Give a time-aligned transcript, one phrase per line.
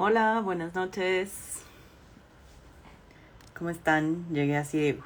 [0.00, 1.64] Hola, buenas noches.
[3.52, 4.32] ¿Cómo están?
[4.32, 4.96] Llegué así.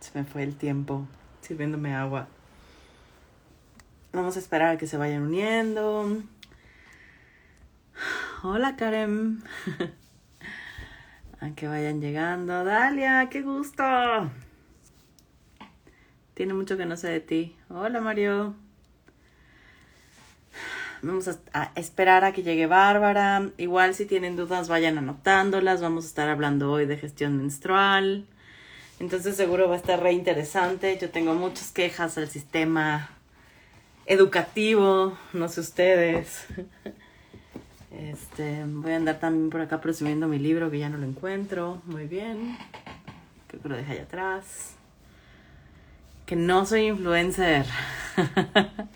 [0.00, 1.06] Se me fue el tiempo
[1.42, 2.28] sirviéndome agua.
[4.14, 6.22] Vamos a esperar a que se vayan uniendo.
[8.42, 9.44] Hola, Karen.
[11.42, 12.64] a que vayan llegando.
[12.64, 13.84] Dalia, qué gusto.
[16.32, 17.54] Tiene mucho que no sé de ti.
[17.68, 18.54] Hola, Mario.
[21.02, 23.50] Vamos a, esperar a que llegue Bárbara.
[23.58, 25.80] Igual si tienen dudas vayan anotándolas.
[25.82, 28.24] Vamos a estar hablando hoy de gestión menstrual.
[29.00, 30.96] Entonces seguro va a estar re interesante.
[31.00, 33.10] Yo tengo muchas quejas al sistema
[34.06, 35.18] educativo.
[35.32, 36.46] No sé ustedes.
[37.92, 41.82] Este, voy a andar también por acá presumiendo mi libro que ya no lo encuentro.
[41.84, 42.56] Muy bien.
[43.48, 44.76] Creo que lo dejé allá atrás.
[46.24, 47.66] Que no soy influencer.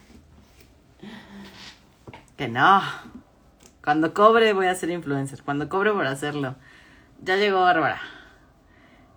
[2.36, 2.82] Que no.
[3.82, 5.42] Cuando cobre voy a ser influencer.
[5.42, 6.56] Cuando cobre por hacerlo.
[7.22, 8.00] Ya llegó Bárbara.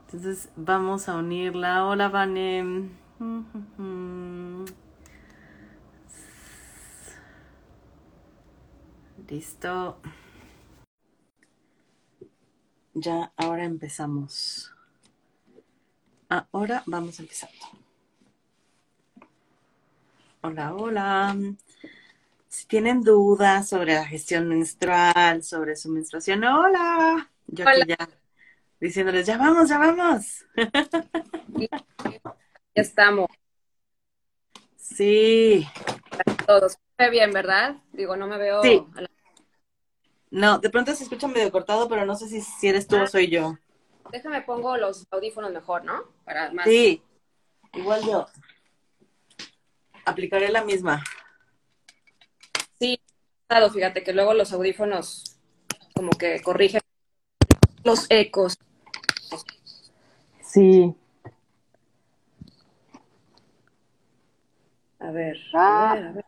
[0.06, 1.86] Entonces vamos a unirla.
[1.86, 2.90] Hola, Vane.
[9.28, 10.00] Listo.
[12.94, 14.73] Ya, ahora empezamos.
[16.30, 17.56] Ahora vamos empezando.
[20.42, 21.36] Hola, hola.
[22.50, 27.30] Si tienen dudas sobre la gestión menstrual, sobre su menstruación, hola.
[27.45, 28.09] Yo aquí ya
[28.80, 30.45] diciéndoles, ya vamos, ya vamos.
[32.75, 33.28] Ya estamos.
[34.75, 35.67] Sí.
[36.47, 36.78] Todos.
[36.97, 37.75] ve bien, ¿verdad?
[37.94, 38.63] Digo, no me veo.
[38.63, 38.84] Sí.
[40.31, 43.06] No, de pronto se escucha medio cortado, pero no sé si, si eres tú o
[43.06, 43.58] soy yo.
[44.11, 46.03] Déjame pongo los audífonos mejor, ¿no?
[46.25, 46.66] Para más.
[46.66, 47.03] Sí.
[47.73, 48.28] Igual yo.
[50.06, 51.03] Aplicaré la misma.
[53.73, 55.36] Fíjate que luego los audífonos
[55.95, 56.81] como que corrigen
[57.83, 58.56] los ecos.
[60.44, 60.96] Sí.
[65.00, 66.25] A ver, a ver, a ver.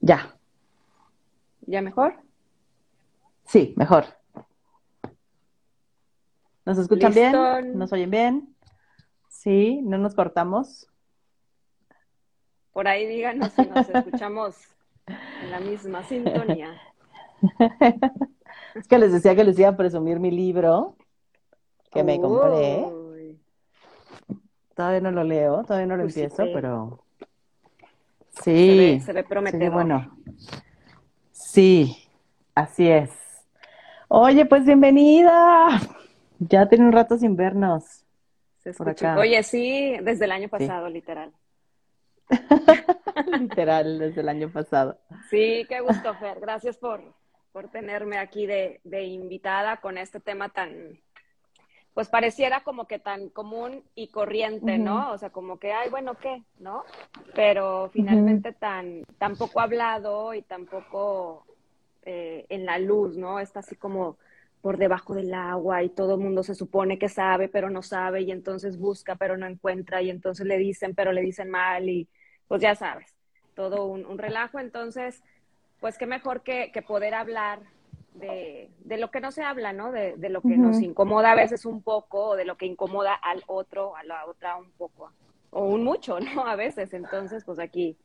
[0.00, 0.36] Ya.
[1.66, 2.16] ¿Ya mejor?
[3.46, 4.06] Sí, mejor.
[6.64, 7.78] ¿Nos escuchan bien?
[7.78, 8.53] ¿Nos oyen bien?
[9.44, 10.88] Sí, no nos cortamos.
[12.72, 14.56] Por ahí díganos si nos escuchamos
[15.06, 16.80] en la misma sintonía.
[18.74, 20.96] es que les decía que les iba a presumir mi libro
[21.90, 22.86] que me compré.
[24.74, 27.04] Todavía no lo leo, todavía no lo empiezo, pero
[28.42, 28.98] sí.
[29.04, 30.16] Se ve, se bueno.
[31.32, 32.08] Sí,
[32.54, 33.10] así es.
[34.08, 35.68] Oye, pues bienvenida.
[36.38, 38.03] Ya tiene un rato sin vernos.
[39.18, 41.32] Oye, sí, desde el año pasado, literal.
[43.40, 44.98] literal, desde el año pasado.
[45.30, 46.40] Sí, qué gusto, Fer.
[46.40, 47.02] Gracias por,
[47.52, 50.98] por tenerme aquí de, invitada con este tema tan,
[51.92, 55.12] pues pareciera como que tan común y corriente, ¿no?
[55.12, 56.42] O sea, como que, ay, bueno, ¿qué?
[56.58, 56.84] ¿No?
[57.34, 61.46] Pero finalmente tan, tan poco hablado y tan poco
[62.02, 63.38] eh, en la luz, ¿no?
[63.38, 64.16] Está así como
[64.64, 68.22] por debajo del agua y todo el mundo se supone que sabe, pero no sabe
[68.22, 72.08] y entonces busca, pero no encuentra y entonces le dicen, pero le dicen mal y
[72.48, 73.14] pues ya sabes,
[73.54, 74.58] todo un, relajo.
[74.58, 75.22] Entonces,
[75.80, 77.60] pues qué mejor que, poder hablar
[78.14, 79.92] de, lo que no se habla, ¿no?
[79.92, 83.44] De, lo que nos incomoda a veces un poco o de lo que incomoda al
[83.46, 85.12] otro, a la otra un poco
[85.50, 86.46] o un mucho, ¿no?
[86.46, 86.94] A veces.
[86.94, 87.98] Entonces, pues aquí,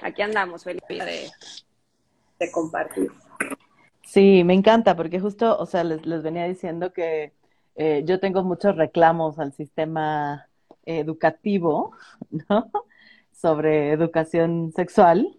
[0.00, 1.28] aquí andamos, feliz de,
[2.38, 3.10] de compartir.
[4.08, 7.34] Sí, me encanta, porque justo, o sea, les, les venía diciendo que
[7.76, 10.48] eh, yo tengo muchos reclamos al sistema
[10.86, 11.92] educativo,
[12.48, 12.70] ¿no?
[13.32, 15.38] Sobre educación sexual.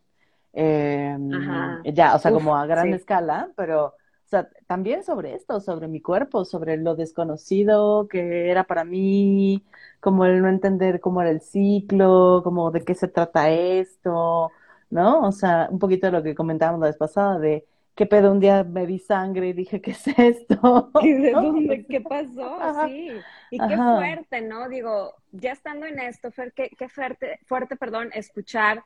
[0.54, 3.94] Em, ya, o sea, como a gran escala, pero, o
[4.26, 9.64] sea, también sobre esto, sobre mi cuerpo, sobre lo desconocido que era para mí,
[10.00, 14.52] como el no entender cómo era el ciclo, como de qué se trata esto,
[14.92, 15.22] ¿no?
[15.28, 17.66] O sea, un poquito de lo que comentábamos la vez pasada de
[18.00, 18.32] ¿Qué pedo?
[18.32, 20.90] Un día me vi sangre y dije, ¿qué es esto?
[21.02, 21.86] ¿Y de dónde?
[21.86, 22.88] ¿Qué pasó?
[22.88, 23.12] Sí.
[23.52, 24.70] Y qué fuerte, ¿no?
[24.70, 28.86] Digo, ya estando en esto, Fer, qué, qué fuerte, fuerte, perdón, escuchar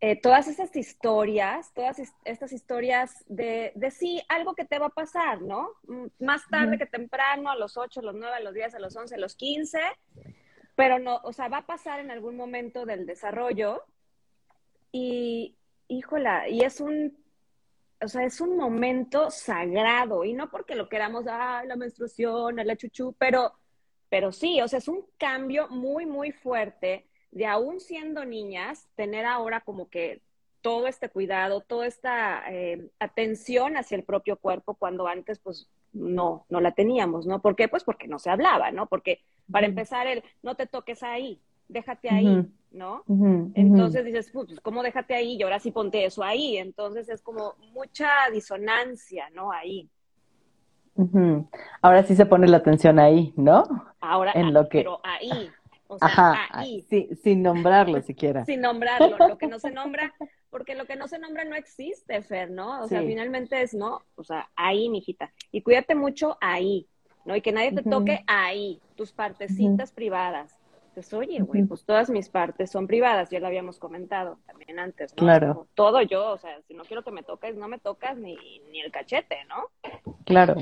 [0.00, 4.90] eh, todas esas historias, todas estas historias de, de sí, algo que te va a
[4.90, 5.70] pasar, ¿no?
[6.20, 8.94] Más tarde que temprano, a los 8, a los 9, a los 10, a los
[8.94, 9.80] 11, a los 15,
[10.76, 13.82] pero no, o sea, va a pasar en algún momento del desarrollo
[14.92, 15.56] y,
[15.88, 17.17] híjola, y es un
[18.00, 22.76] o sea, es un momento sagrado y no porque lo queramos, ah, la menstruación, la
[22.76, 23.52] chuchu, pero,
[24.08, 29.26] pero sí, o sea, es un cambio muy, muy fuerte de aún siendo niñas, tener
[29.26, 30.22] ahora como que
[30.60, 36.46] todo este cuidado, toda esta eh, atención hacia el propio cuerpo cuando antes pues no,
[36.48, 37.40] no la teníamos, ¿no?
[37.40, 37.68] ¿Por qué?
[37.68, 38.86] Pues porque no se hablaba, ¿no?
[38.86, 43.04] Porque para empezar el no te toques ahí, déjate ahí, ¿no?
[43.54, 45.36] Entonces dices, pues, ¿cómo déjate ahí?
[45.36, 46.56] Y ahora sí ponte eso ahí.
[46.56, 49.52] Entonces es como mucha disonancia, ¿no?
[49.52, 49.88] Ahí.
[51.80, 53.64] Ahora sí se pone la atención ahí, ¿no?
[54.00, 54.78] Ahora, en lo que...
[54.78, 55.48] pero ahí,
[55.86, 56.84] o sea, Ajá, ahí.
[57.22, 58.44] sin nombrarlo siquiera.
[58.44, 60.12] sin nombrarlo, lo que no se nombra,
[60.50, 62.82] porque lo que no se nombra no existe, Fer, ¿no?
[62.82, 64.02] O sea, finalmente es, ¿no?
[64.16, 65.32] O sea, ahí, mijita.
[65.52, 66.88] Y cuídate mucho ahí,
[67.24, 67.36] ¿no?
[67.36, 70.57] Y que nadie te toque ahí, tus partecitas privadas.
[71.12, 75.22] Oye, güey, pues todas mis partes son privadas, ya lo habíamos comentado también antes, ¿no?
[75.22, 75.66] Claro.
[75.74, 78.36] todo yo, o sea, si no quiero que me toques, no me tocas ni,
[78.70, 79.70] ni el cachete, ¿no?
[80.24, 80.56] Claro.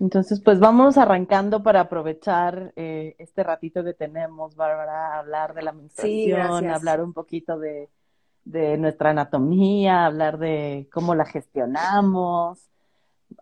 [0.00, 5.72] Entonces, pues vamos arrancando para aprovechar eh, este ratito que tenemos, Bárbara, hablar de la
[5.72, 7.88] menstruación, hablar un poquito de,
[8.44, 12.68] de nuestra anatomía, hablar de cómo la gestionamos,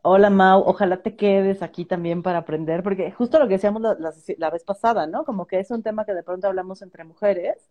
[0.01, 4.51] Hola Mau, ojalá te quedes aquí también para aprender, porque justo lo que decíamos la,
[4.51, 5.25] vez pasada, ¿no?
[5.25, 7.71] Como que es un tema que de pronto hablamos entre mujeres,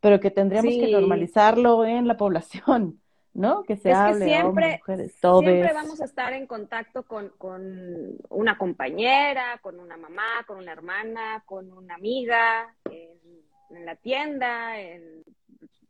[0.00, 3.00] pero que tendríamos que normalizarlo en la población,
[3.34, 3.62] ¿no?
[3.62, 8.16] Que se es hable que siempre, mujeres, Siempre vamos a estar en contacto con, con,
[8.28, 15.24] una compañera, con una mamá, con una hermana, con una amiga, en, la tienda, en,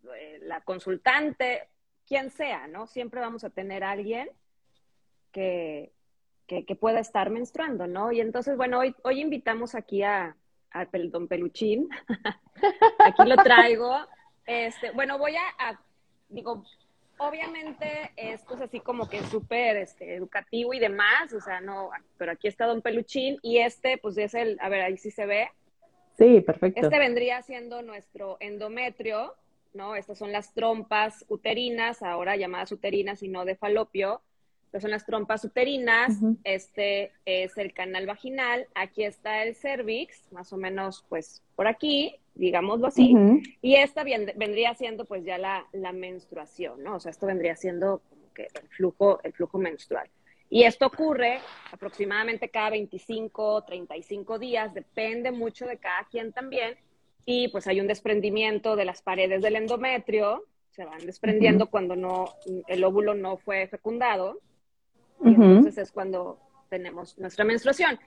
[0.04, 1.68] en la consultante,
[2.06, 2.86] quien sea, ¿no?
[2.86, 4.28] Siempre vamos a tener a alguien
[5.32, 5.92] que,
[6.46, 8.12] que, pueda estar menstruando, ¿no?
[8.12, 10.36] Y entonces, bueno, hoy, hoy invitamos aquí a,
[10.70, 11.88] a Don Peluchín.
[12.98, 13.96] aquí lo traigo.
[14.46, 15.80] Este, bueno, voy a,
[16.28, 16.64] digo,
[17.18, 22.32] obviamente esto es así como que súper este, educativo y demás, o sea, no, pero
[22.32, 25.48] aquí está Don Peluchín y este, pues es el, a ver, ahí sí se ve.
[26.18, 26.80] Sí, perfecto.
[26.80, 29.34] Este vendría siendo nuestro endometrio,
[29.72, 29.96] ¿no?
[29.96, 34.20] Estas son las trompas uterinas, ahora llamadas uterinas y no de falopio
[34.72, 40.50] que son las trompas uterinas, este es el canal vaginal, aquí está el cervix, más
[40.54, 43.14] o menos pues por aquí, digámoslo así,
[43.60, 46.96] y esta vendría siendo pues ya la, la, menstruación, ¿no?
[46.96, 50.08] O sea, esto vendría siendo como que el flujo, el flujo menstrual.
[50.48, 51.40] Y esto ocurre
[51.70, 56.76] aproximadamente cada 25, 35 días, depende mucho de cada quien también,
[57.26, 62.32] y pues hay un desprendimiento de las paredes del endometrio, se van desprendiendo cuando no,
[62.66, 64.40] el óvulo no fue fecundado,
[65.24, 66.38] y entonces es cuando
[66.68, 67.98] tenemos nuestra menstruación.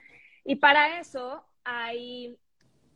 [0.44, 2.38] Y para eso hay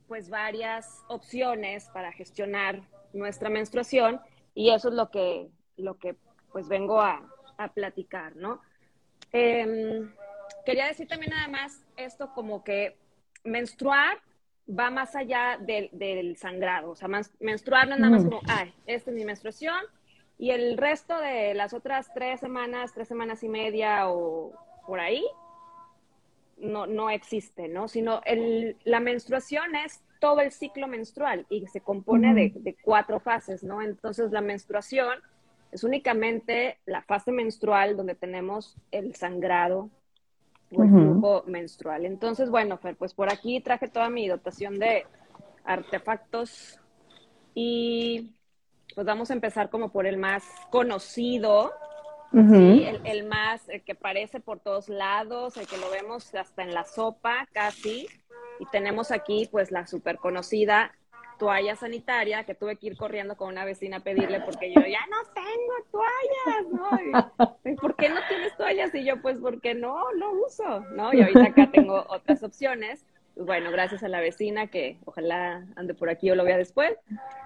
[0.09, 2.83] pues varias opciones para gestionar
[3.13, 4.21] nuestra menstruación
[4.55, 6.17] y eso es lo que, lo que
[6.53, 7.23] pues vengo a,
[7.59, 8.61] a platicar, ¿no?
[9.33, 10.13] Em,
[10.65, 12.97] quería decir también nada más esto como que
[13.45, 14.19] menstruar
[14.69, 17.09] va más allá del, del sangrado, o sea,
[17.41, 19.81] menstruar no es nada más como, ay, esta es mi menstruación,
[20.41, 24.53] y el resto de las otras tres semanas, tres semanas y media o
[24.87, 25.23] por ahí,
[26.57, 27.89] no, no existe, ¿no?
[27.89, 33.21] Sino el, la menstruación es todo el ciclo menstrual y se compone de, de, cuatro
[33.21, 33.83] fases, ¿no?
[33.83, 35.19] Entonces la menstruación
[35.73, 39.91] es únicamente la fase menstrual donde tenemos el sangrado
[40.73, 42.07] o el flujo menstrual.
[42.07, 45.05] Entonces, bueno, Fer, pues por aquí traje toda mi dotación de
[45.65, 46.81] artefactos
[47.55, 48.31] y
[49.00, 51.73] pues vamos a empezar como por el más conocido,
[52.35, 56.85] el, más, el que aparece por todos lados, el que lo vemos hasta en la
[56.85, 58.09] sopa casi.
[58.59, 60.92] Y tenemos aquí pues la súper conocida
[61.38, 65.00] toalla sanitaria que tuve que ir corriendo con una vecina a pedirle porque yo ya
[65.07, 67.33] no tengo toallas,
[67.64, 67.76] ¿no?
[67.80, 68.95] ¿Por qué no tienes toallas?
[68.95, 71.14] Y yo pues porque no, no uso, ¿no?
[71.14, 73.07] Y ahorita acá tengo otras opciones
[73.40, 76.97] bueno, gracias a la vecina que ojalá ande por aquí o lo vea después.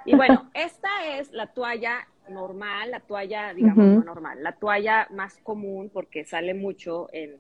[0.04, 5.38] Y bueno, esta es la toalla normal, la toalla, digamos, no normal, la toalla más
[5.42, 7.38] común porque sale mucho en,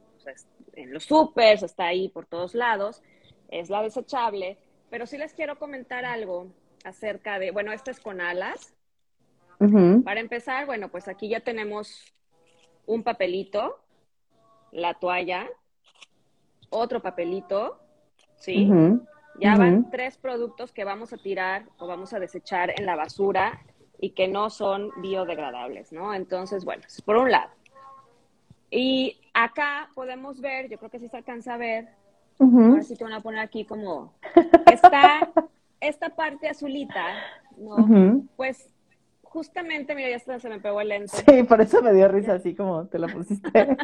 [0.74, 3.02] en los supers, está ahí por todos lados,
[3.48, 4.58] es la desechable,
[4.90, 6.48] pero sí les quiero comentar algo
[6.84, 8.74] acerca de, bueno, esta es con alas.
[10.04, 12.12] Para empezar, bueno, pues aquí ya tenemos
[12.84, 13.80] un papelito,
[14.72, 15.48] la toalla,
[16.68, 17.80] otro papelito,
[18.44, 18.70] ¿sí?
[19.40, 23.60] Ya van tres productos que vamos a tirar o vamos a desechar en la basura
[23.98, 26.14] y que no son biodegradables, ¿no?
[26.14, 27.50] Entonces, bueno, por un lado.
[28.70, 31.88] Y acá podemos ver, yo creo que sí se alcanza a ver,
[32.38, 34.14] a ver si te van a poner aquí como
[34.70, 35.32] está
[35.80, 37.04] esta parte azulita,
[37.56, 38.24] ¿no?
[38.36, 38.68] Pues
[39.22, 41.16] justamente, mira, ya se me pegó el lente.
[41.26, 43.76] Sí, por eso me dio risa así como te lo pusiste.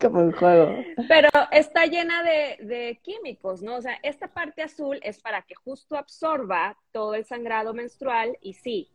[0.00, 0.82] Como un juego.
[1.08, 3.76] Pero está llena de, de, químicos, ¿no?
[3.76, 8.54] O sea, esta parte azul es para que justo absorba todo el sangrado menstrual y
[8.54, 8.90] sí,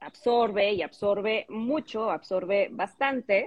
[0.00, 3.46] absorbe y absorbe mucho, absorbe bastante,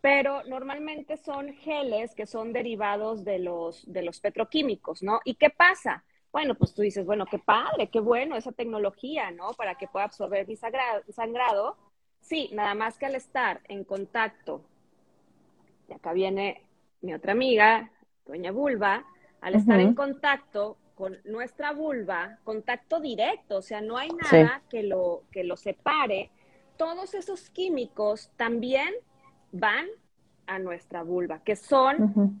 [0.00, 5.20] pero normalmente son geles que son derivados de los, de los petroquímicos, ¿no?
[5.24, 6.04] ¿Y qué pasa?
[6.32, 9.52] Bueno, pues tú dices, bueno, qué padre, qué bueno esa tecnología, ¿no?
[9.52, 11.76] Para que pueda absorber mi sangrado.
[12.20, 14.64] Sí, nada más que al estar en contacto,
[15.92, 16.62] y acá viene
[17.02, 17.90] mi otra amiga,
[18.24, 19.04] doña Vulva,
[19.40, 24.84] al estar en contacto con nuestra vulva, contacto directo, o sea, no hay nada que,
[24.84, 26.30] lo, que lo separe,
[26.76, 28.94] todos esos químicos también
[29.50, 29.86] van
[30.46, 32.40] a nuestra vulva, que son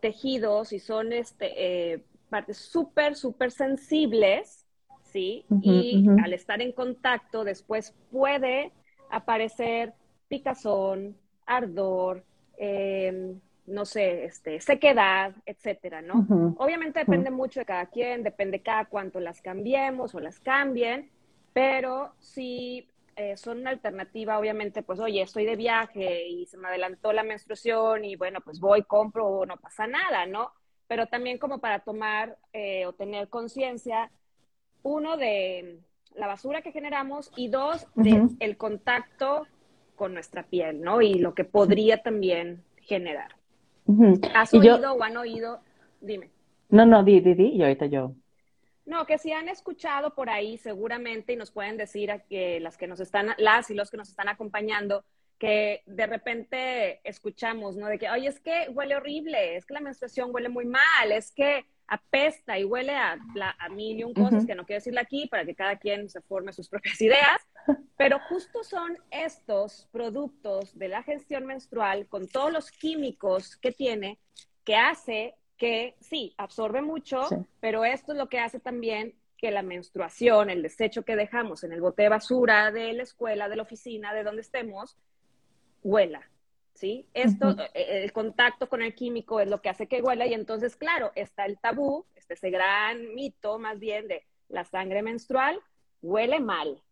[0.00, 4.66] tejidos y son este, eh, partes súper, súper sensibles,
[5.04, 5.46] ¿sí?
[5.60, 8.72] y al estar en contacto después puede
[9.10, 9.94] aparecer
[10.28, 12.24] picazón, ardor,
[12.64, 13.34] eh,
[13.66, 16.54] no sé, este, sequedad, etcétera, ¿no?
[16.58, 21.10] Obviamente depende mucho de cada quien, depende cada cuánto las cambiemos o las cambien,
[21.52, 26.68] pero si eh, son una alternativa, obviamente, pues, oye, estoy de viaje y se me
[26.68, 30.52] adelantó la menstruación y bueno, pues voy, compro, no pasa nada, ¿no?
[30.86, 34.12] Pero también como para tomar eh, o tener conciencia,
[34.84, 35.80] uno, de
[36.14, 39.48] la basura que generamos y dos, de el contacto
[39.94, 41.00] con nuestra piel, ¿no?
[41.02, 43.36] Y lo que podría también generar.
[44.34, 45.60] ¿Has oído o han oído?
[46.00, 46.30] Dime.
[46.68, 48.14] No, no, di, di, di, y ahorita yo.
[48.84, 52.76] No, que si han escuchado por ahí seguramente y nos pueden decir a que las
[52.76, 55.04] que nos están, las y los que nos están acompañando,
[55.38, 57.86] que de repente escuchamos, ¿no?
[57.86, 61.32] De que, oye, es que huele horrible, es que la menstruación huele muy mal, es
[61.32, 63.18] que apesta y huele a,
[63.58, 66.20] a mil y un cosas que no quiero decirle aquí para que cada quien se
[66.22, 67.40] forme sus propias ideas,
[67.96, 74.18] pero justo son estos productos de la gestión menstrual con todos los químicos que tiene
[74.64, 77.28] que hace que sí, absorbe mucho,
[77.60, 81.72] pero esto es lo que hace también que la menstruación, el desecho que dejamos en
[81.72, 84.96] el bote de basura de la escuela, de la oficina, de donde estemos,
[85.82, 86.28] huela.
[86.82, 87.06] ¿Sí?
[87.14, 90.34] Esto, eh, eh, el contacto con el químico es lo que hace que huela y
[90.34, 95.60] entonces, claro, está el tabú, este, ese gran mito más bien de la sangre menstrual
[96.02, 96.82] huele mal,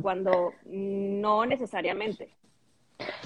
[0.00, 2.34] cuando no necesariamente.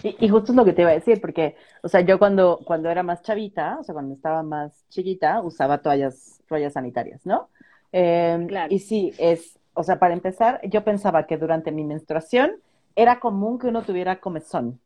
[0.02, 2.90] Y, justo es lo que te iba a decir, porque, o sea, yo cuando, cuando
[2.90, 7.50] era más chavita, o sea, cuando estaba más chiquita, usaba toallas, toallas sanitarias, ¿no?
[7.92, 12.56] Em, y sí, es, o sea, para empezar, yo pensaba que durante mi menstruación
[12.96, 14.80] era común que uno tuviera comezón.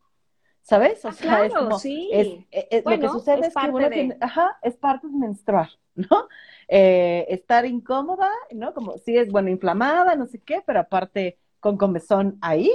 [0.67, 1.05] ¿Sabes?
[1.05, 2.11] O ah, sea, claro, sí.
[2.13, 6.29] Es, lo que sucede es, que uno tiene, ajá, es parte de menstruar, ¿no?
[6.67, 8.75] Eh, estar incómoda, ¿no?
[8.75, 12.71] Como si es, bueno, inflamada, no sé qué, pero aparte con comezón ahí,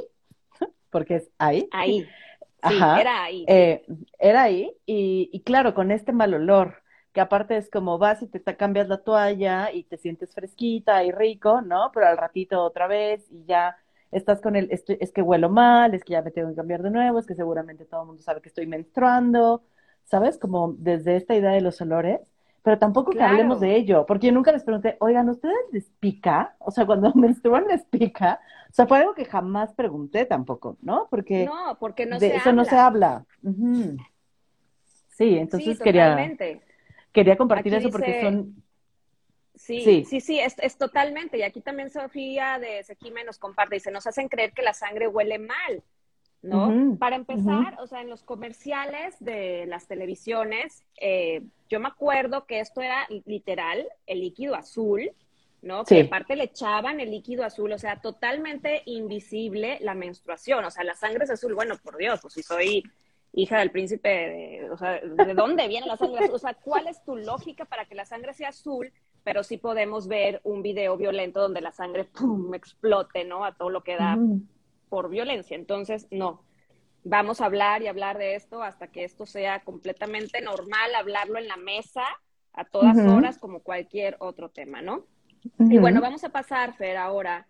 [0.90, 1.68] porque es ahí.
[1.72, 2.08] Ahí.
[2.64, 3.02] Sí, Ajá.
[3.02, 3.44] era ahí.
[3.48, 3.84] Eh,
[4.20, 8.28] era ahí, y, y, claro, con este mal olor, que aparte es como vas y
[8.28, 11.90] te, te cambias la toalla y te sientes fresquita y rico, ¿no?
[11.92, 13.78] Pero al ratito otra vez y ya
[14.12, 16.92] estás con el, es que huelo mal, es que ya me tengo que cambiar de
[16.92, 19.64] nuevo, es que seguramente todo el mundo sabe que estoy menstruando,
[20.06, 20.38] ¿sabes?
[20.38, 22.20] Como desde esta idea de los olores,
[22.64, 26.56] pero tampoco que hablemos de ello, porque yo nunca les pregunté, oigan, ¿ustedes les pica?
[26.60, 28.40] O sea, cuando menstruan les pica,
[28.70, 31.08] o sea, fue algo que jamás pregunté tampoco, ¿no?
[31.10, 32.62] Porque, no, porque no de se eso habla.
[32.62, 33.26] no se habla.
[35.10, 36.38] Sí, entonces quería,
[37.12, 38.56] quería compartir eso porque son
[39.62, 41.38] Sí, sí, sí, es, es, totalmente.
[41.38, 45.08] Y aquí también Sofía de Sequime nos comparte, dice, nos hacen creer que la sangre
[45.08, 45.84] huele mal,
[46.42, 46.98] ¿no?
[46.98, 52.60] Para empezar, o sea, en los comerciales de las televisiones, eh, yo me acuerdo que
[52.60, 55.12] esto era literal, el líquido azul,
[55.62, 55.86] ¿no?
[55.86, 60.84] Que aparte le echaban el líquido azul, o sea, totalmente invisible la menstruación, o sea,
[60.84, 62.84] la sangre es azul, bueno, por Dios, pues si soy
[63.32, 66.36] hija del príncipe, de, o sea, ¿de dónde viene la sangre azul?
[66.36, 68.92] O sea, ¿cuál es tu lógica para que la sangre sea azul
[69.24, 72.54] pero sí podemos ver un video violento donde la sangre ¡pum!
[72.54, 73.46] explote, ¿no?
[73.46, 74.18] A todo lo que da
[74.90, 75.56] por violencia.
[75.56, 76.44] Entonces, no.
[77.04, 81.48] Vamos a hablar y hablar de esto hasta que esto sea completamente normal, hablarlo en
[81.48, 82.04] la mesa
[82.54, 85.06] a todas horas como cualquier otro tema, ¿no?
[85.60, 87.48] Y bueno, vamos a pasar, Fer, ahora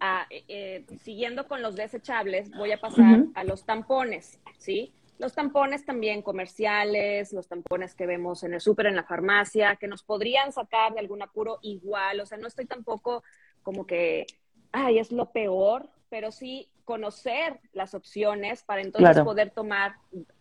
[0.00, 4.92] a, eh, eh, siguiendo con los desechables, voy a pasar a los tampones, ¿sí?
[5.20, 9.86] Los tampones también comerciales, los tampones que vemos en el súper, en la farmacia, que
[9.86, 12.20] nos podrían sacar de algún apuro igual.
[12.20, 13.22] O sea, no estoy tampoco
[13.62, 14.26] como que,
[14.72, 19.96] ay, es lo peor, pero sí conocer las opciones para entonces poder tomar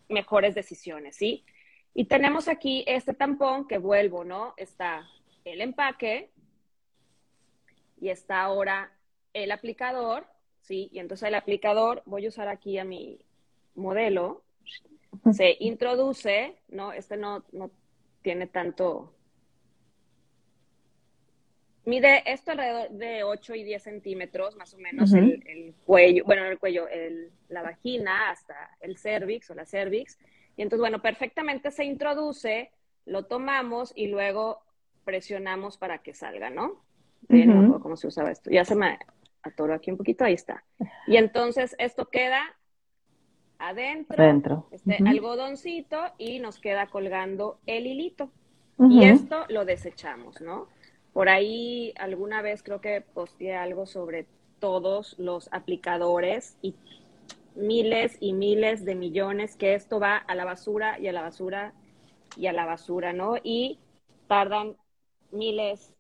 [0.07, 1.43] mejores decisiones, ¿sí?
[1.93, 4.53] Y tenemos aquí este tampón que vuelvo, ¿no?
[4.55, 5.05] Está
[5.43, 6.31] el empaque
[7.99, 8.93] y está ahora
[9.33, 10.25] el aplicador,
[10.61, 10.87] ¿sí?
[10.93, 13.19] Y entonces el aplicador, voy a usar aquí a mi
[13.75, 14.41] modelo,
[15.33, 16.93] se introduce, ¿no?
[16.93, 17.71] Este no, no
[18.21, 19.15] tiene tanto...
[21.85, 26.59] Mide esto alrededor de 8 y 10 centímetros, más o menos, el, cuello, bueno, el
[26.59, 30.19] cuello, el, la vagina hasta el cervix o la cervix.
[30.55, 32.71] Y entonces, bueno, perfectamente se introduce,
[33.05, 34.61] lo tomamos y luego
[35.03, 36.83] presionamos para que salga, ¿no?
[37.27, 38.51] No cómo se usaba esto.
[38.51, 38.99] Ya se me
[39.41, 40.63] atoró aquí un poquito, ahí está.
[41.07, 42.58] Y entonces esto queda
[43.59, 48.31] adentro, este algodoncito y nos queda colgando el hilito.
[48.89, 50.67] Y esto lo desechamos, ¿no?
[51.11, 54.25] Por ahí alguna vez creo que posteé algo sobre
[54.59, 56.75] todos los aplicadores y
[57.55, 61.73] miles y miles de millones que esto va a la basura y a la basura
[62.37, 63.35] y a la basura, ¿no?
[63.43, 63.79] Y
[64.27, 64.77] tardan
[65.31, 65.93] miles,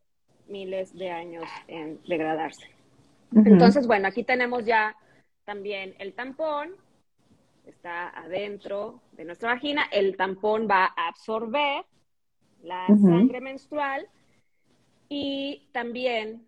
[0.47, 2.69] miles de años en degradarse.
[3.35, 4.95] Entonces, bueno, aquí tenemos ya
[5.43, 6.71] también el tampón,
[7.69, 11.85] está adentro de nuestra vagina, el tampón va a absorber
[12.61, 14.07] la sangre menstrual
[15.07, 16.47] y también,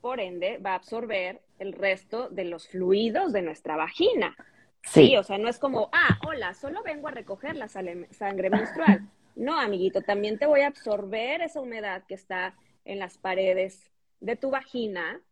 [0.00, 4.36] por ende, va a absorber el resto de los fluidos de nuestra vagina.
[4.84, 5.16] Sí.
[5.16, 9.08] o sea, no es como, ah, hola, solo vengo a recoger la sangre menstrual.
[9.34, 12.54] No, amiguito, también te voy a absorber esa humedad que está
[12.84, 13.90] en las paredes
[14.20, 15.22] de tu vagina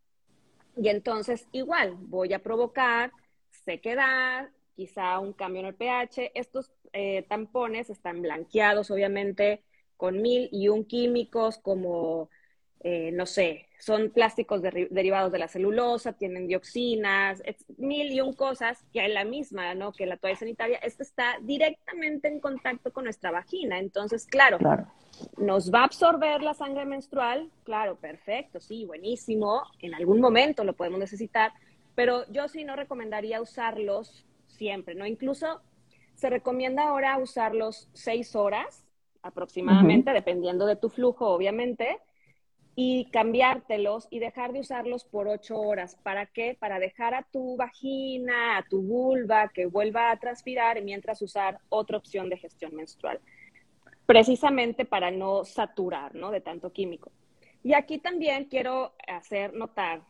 [0.75, 3.13] y entonces igual voy a provocar
[3.51, 4.49] sequedad,
[4.81, 6.33] quizá un cambio en el pH.
[6.35, 9.63] Estos eh, tampones están blanqueados, obviamente,
[9.99, 12.31] con mil y un químicos como,
[12.83, 17.43] eh, no sé, son plásticos derivados de la celulosa, tienen dioxinas,
[17.77, 19.93] mil y un cosas que es la misma, ¿no?
[19.93, 23.79] Que la toalla sanitaria, esto está directamente en contacto con nuestra vagina.
[23.79, 24.57] Entonces, claro,
[25.37, 29.63] nos va a absorber la sangre menstrual, claro, perfecto, sí, buenísimo.
[29.81, 31.53] En algún momento lo podemos necesitar,
[31.95, 34.25] pero yo sí no recomendaría usarlos
[34.61, 35.07] siempre, ¿no?
[35.07, 35.63] Incluso
[36.17, 38.85] se recomienda ahora usarlos seis horas
[39.23, 41.99] aproximadamente, dependiendo de tu flujo, obviamente,
[42.77, 45.97] y cambiártelos y dejar de usarlos por ocho horas.
[46.03, 46.59] ¿Para qué?
[46.61, 51.97] Para dejar a tu vagina, a tu vulva, que vuelva a transpirar mientras usar otra
[51.97, 53.19] opción de gestión menstrual.
[54.05, 56.31] Precisamente para no saturar, ¿no?
[56.31, 57.11] De tanto químico.
[57.63, 60.03] Y aquí también quiero hacer notar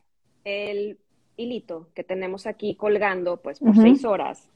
[0.42, 0.98] el
[1.40, 4.48] hilito que tenemos aquí colgando pues por seis horas.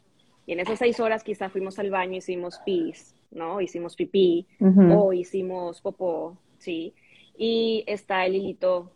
[0.47, 3.61] Y en esas seis horas quizá fuimos al baño, hicimos pis, ¿no?
[3.61, 6.95] Hicimos pipí o hicimos popó, ¿sí?
[7.37, 8.93] Y está el hilito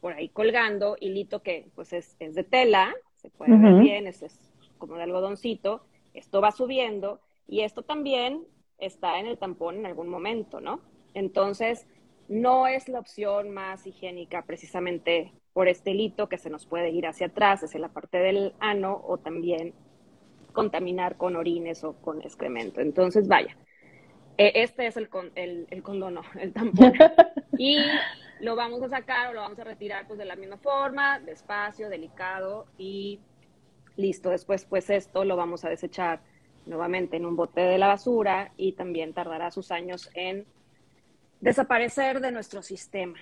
[0.00, 4.22] por ahí colgando, hilito que pues es, es de tela, se puede ver bien, es,
[4.22, 4.38] es
[4.78, 8.44] como de algodoncito, esto va subiendo y esto también
[8.78, 10.80] está en el tampón en algún momento, ¿no?
[11.14, 11.86] Entonces,
[12.28, 17.06] no es la opción más higiénica precisamente por este hilito que se nos puede ir
[17.06, 19.72] hacia atrás, hacia la parte del ano o también
[20.52, 22.80] contaminar con orines o con excremento.
[22.80, 23.56] Entonces, vaya,
[24.36, 26.92] e, este es el, el, el condono, el tampón.
[27.56, 27.78] Y
[28.40, 31.88] lo vamos a sacar o lo vamos a retirar pues de la misma forma, despacio,
[31.88, 33.20] delicado y
[33.96, 34.30] listo.
[34.30, 36.20] Después pues esto lo vamos a desechar
[36.66, 40.46] nuevamente en un bote de la basura y también tardará sus años en
[41.40, 43.18] desaparecer de nuestro sistema.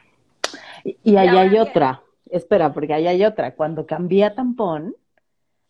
[0.82, 3.54] Y, ahí hay otra, espera, porque ahí hay otra.
[3.54, 4.96] Cuando cambié tampón,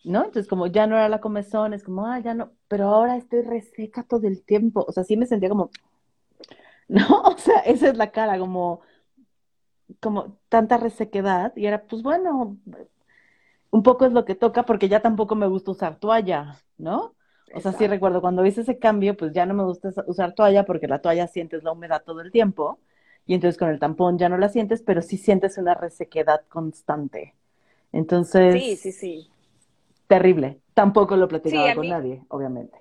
[0.04, 0.24] ¿no?
[0.24, 3.42] Entonces, como ya no era la comezón, es como, ah, ya no, pero ahora estoy
[3.42, 4.84] reseca todo el tiempo.
[4.86, 5.70] O sea, sí me sentía como,
[6.88, 7.22] ¿no?
[7.22, 8.80] O sea, esa es la cara, como,
[10.00, 11.52] como tanta resequedad.
[11.56, 12.58] Y era, pues bueno,
[13.70, 17.14] un poco es lo que toca, porque ya tampoco me gusta usar toalla, ¿no?
[17.54, 20.64] O sea, sí recuerdo cuando hice ese cambio, pues ya no me gusta usar toalla
[20.64, 22.78] porque la toalla sientes la humedad todo el tiempo
[23.26, 27.34] y entonces con el tampón ya no la sientes, pero sí sientes una resequedad constante.
[27.92, 29.30] Entonces, sí, sí, sí.
[30.06, 30.60] Terrible.
[30.74, 32.78] Tampoco lo platicaba con nadie, obviamente.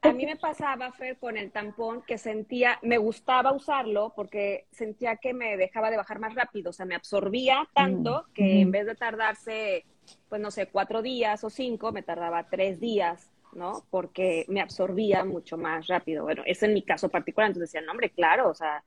[0.00, 5.16] A mí me pasaba, Fer, con el tampón que sentía, me gustaba usarlo porque sentía
[5.16, 8.72] que me dejaba de bajar más rápido, o sea, me absorbía tanto mm, que en
[8.72, 9.84] vez de tardarse,
[10.28, 13.84] pues no sé, cuatro días o cinco, me tardaba tres días ¿no?
[13.90, 16.24] Porque me absorbía mucho más rápido.
[16.24, 17.48] Bueno, es mi caso particular.
[17.50, 18.82] Entonces decía, no, hombre, claro, o sea,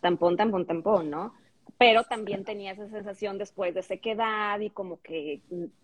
[0.00, 1.34] tampón, tampón, tampón, ¿no?
[1.78, 5.40] Pero también tenía esa sensación después de sequedad y como que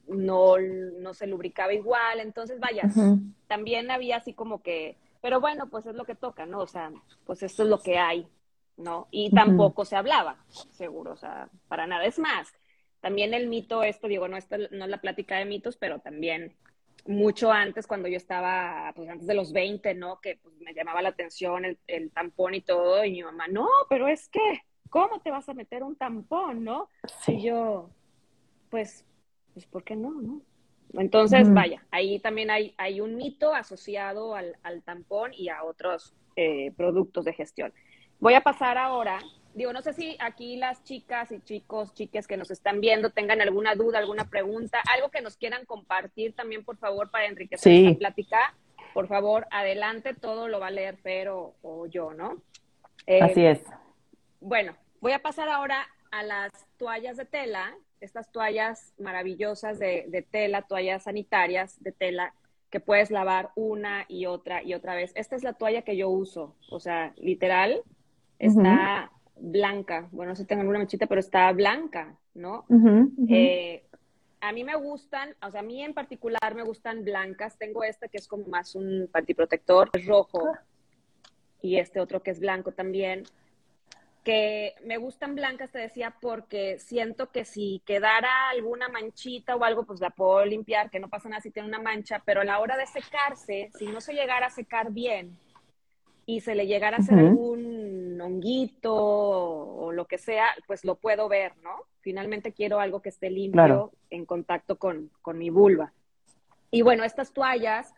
[0.08, 2.20] no, no se lubricaba igual.
[2.20, 2.82] Entonces, vaya,
[3.46, 6.60] también había así como que, pero bueno, pues es lo que toca, ¿no?
[6.60, 6.92] O sea,
[7.24, 8.28] pues esto es lo que hay,
[8.76, 9.08] ¿no?
[9.10, 12.04] Y tampoco se hablaba, seguro, o sea, para nada.
[12.04, 12.52] Es más,
[13.00, 16.56] también el mito, esto, digo, no, esto, no es la plática de mitos, pero también
[17.06, 20.20] mucho antes, cuando yo estaba, pues antes de los 20, ¿no?
[20.20, 23.68] Que pues, me llamaba la atención el, el, tampón y todo, y mi mamá, no,
[23.88, 26.88] pero es que, ¿cómo te vas a meter un tampón, no?
[27.26, 27.90] Y yo,
[28.70, 29.04] pues,
[29.54, 30.42] pues, ¿por qué no, no?
[30.94, 36.14] Entonces, vaya, ahí también hay, hay un mito asociado al, al tampón y a otros
[36.36, 37.72] eh, productos de gestión.
[38.18, 39.18] Voy a pasar ahora,
[39.56, 43.40] digo, no sé si aquí las chicas y chicos, chiques que nos están viendo tengan
[43.40, 47.86] alguna duda, alguna pregunta, algo que nos quieran compartir también, por favor, para enriquecer sí.
[47.86, 48.54] esta plática.
[48.92, 52.42] Por favor, adelante, todo lo va a leer Fer o, yo, ¿no?
[53.06, 53.62] Eh, Así es.
[54.40, 60.62] Bueno, voy a pasar ahora a las toallas de tela, estas toallas maravillosas de, tela,
[60.62, 62.34] toallas sanitarias de tela,
[62.68, 65.12] que puedes lavar una y otra y otra vez.
[65.14, 67.82] Esta es la toalla que yo uso, o sea, literal,
[68.38, 70.08] está blanca.
[70.12, 72.64] Bueno, no sé si tengo alguna manchita, pero está blanca, ¿no?
[73.28, 73.84] Eh,
[74.40, 77.58] a mí me gustan, o sea, a mí en particular me gustan blancas.
[77.58, 80.62] Tengo esta que es como más un pantiprotector, es rojo, ah.
[81.62, 83.24] y este otro que es blanco también
[84.26, 89.84] que me gustan blancas, te decía, porque siento que si quedara alguna manchita o algo,
[89.84, 92.58] pues la puedo limpiar, que no pasa nada si tiene una mancha, pero a la
[92.58, 95.38] hora de secarse, si no se llegara a secar bien
[96.26, 97.75] y se le llegara a hacer algún
[98.20, 101.70] honguito o, lo que sea, pues lo puedo ver, ¿no?
[102.00, 105.92] Finalmente quiero algo que esté limpio en contacto con, con mi vulva.
[106.70, 107.94] Y bueno, estas toallas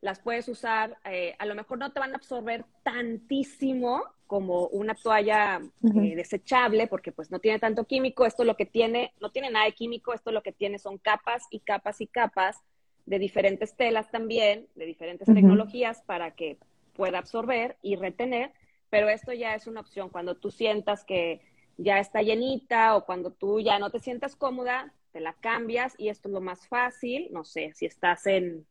[0.00, 4.94] las puedes usar, eh, a lo mejor no te van a absorber tantísimo como una
[4.94, 9.50] toalla eh, desechable, porque pues no tiene tanto químico, esto lo que tiene, no tiene
[9.50, 12.62] nada de químico, esto lo que tiene son capas y capas y capas
[13.06, 16.58] de diferentes telas también, de diferentes tecnologías para que
[16.94, 18.52] pueda absorber y retener,
[18.90, 21.40] pero esto ya es una opción cuando tú sientas que
[21.78, 26.08] ya está llenita o cuando tú ya no te sientas cómoda, te la cambias y
[26.08, 28.66] esto es lo más fácil, no sé, si estás en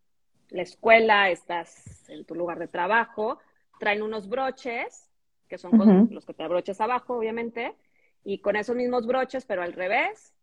[0.50, 3.40] la escuela, estás en tu lugar de trabajo,
[3.80, 5.10] traen unos broches,
[5.48, 7.76] que son los que te abroches abajo, obviamente,
[8.24, 10.34] y con esos mismos broches, pero al revés,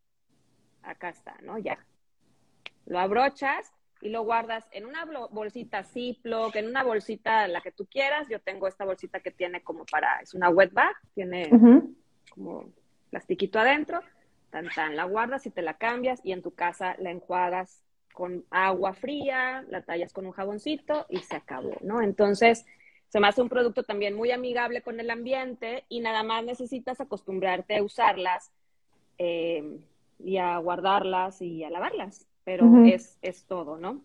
[0.83, 1.59] acá está, ¿no?
[1.59, 1.79] Ya.
[2.87, 7.87] Lo abrochas y lo guardas en una bolsita Ziploc, en una bolsita la que tú
[7.87, 8.29] quieras.
[8.29, 11.51] Yo tengo esta bolsita que tiene como para, es una wet bag, tiene
[12.31, 12.71] como
[13.11, 14.01] plastiquito adentro.
[14.51, 17.83] Tan, tan, la guardas y te la cambias y en tu casa la enjuagas
[18.13, 22.01] con agua fría, la tallas con un jaboncito y se acabó, ¿no?
[22.01, 22.65] Entonces,
[23.09, 27.01] se me hace un producto también muy amigable con el ambiente y nada más necesitas
[27.01, 28.51] acostumbrarte a usarlas
[29.19, 29.81] eh,
[30.19, 34.03] y a guardarlas y a lavarlas, pero es, es todo, ¿no?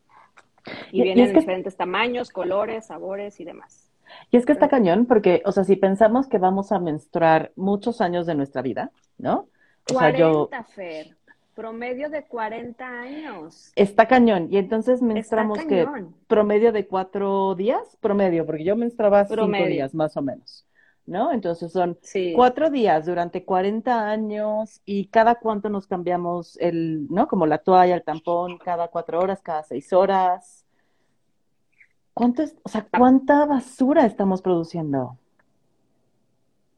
[0.92, 3.88] Y, vienen en diferentes tamaños, colores, sabores y demás.
[4.32, 8.02] Y es que está cañón porque, o sea, si pensamos que vamos a menstruar muchos
[8.02, 9.48] años de nuestra vida, ¿no?
[9.92, 10.50] O 40, sea, yo...
[10.74, 11.16] Fer.
[11.54, 13.72] Promedio de 40 años.
[13.76, 14.48] Está cañón.
[14.50, 15.86] Y entonces menstruamos que
[16.26, 20.66] promedio de cuatro días, promedio, porque yo menstruaba cinco días más o menos.
[21.06, 21.32] ¿No?
[21.32, 21.98] Entonces son
[22.36, 27.28] cuatro días durante 40 años y cada cuánto nos cambiamos el, ¿no?
[27.28, 30.66] Como la toalla, el tampón, cada cuatro horas, cada seis horas.
[32.14, 35.18] ¿Cuánto es, o sea, cuánta basura estamos produciendo?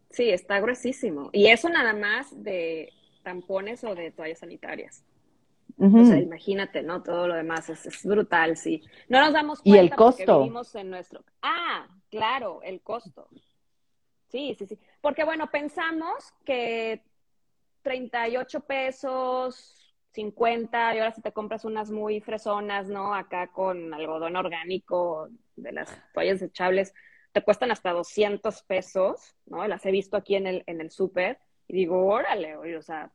[0.09, 1.29] Sí, está gruesísimo.
[1.33, 5.03] Y eso nada más de tampones o de toallas sanitarias.
[5.79, 7.01] O sea, imagínate, ¿no?
[7.01, 8.83] Todo lo demás es, brutal, sí.
[9.09, 10.23] No nos damos cuenta ¿Y el costo?
[10.23, 11.23] porque vivimos en nuestro...
[11.41, 13.27] Ah, claro, el costo.
[14.33, 14.79] Sí, sí, sí.
[14.99, 17.03] Porque bueno, pensamos que
[17.83, 23.13] 38 pesos, 50, y ahora si te compras unas muy fresonas, ¿no?
[23.13, 26.95] Acá con algodón orgánico de las toallas desechables,
[27.31, 29.67] te cuestan hasta 200 pesos, ¿no?
[29.67, 31.37] Las he visto aquí en el, en el súper.
[31.67, 33.11] Y digo, órale, o sea,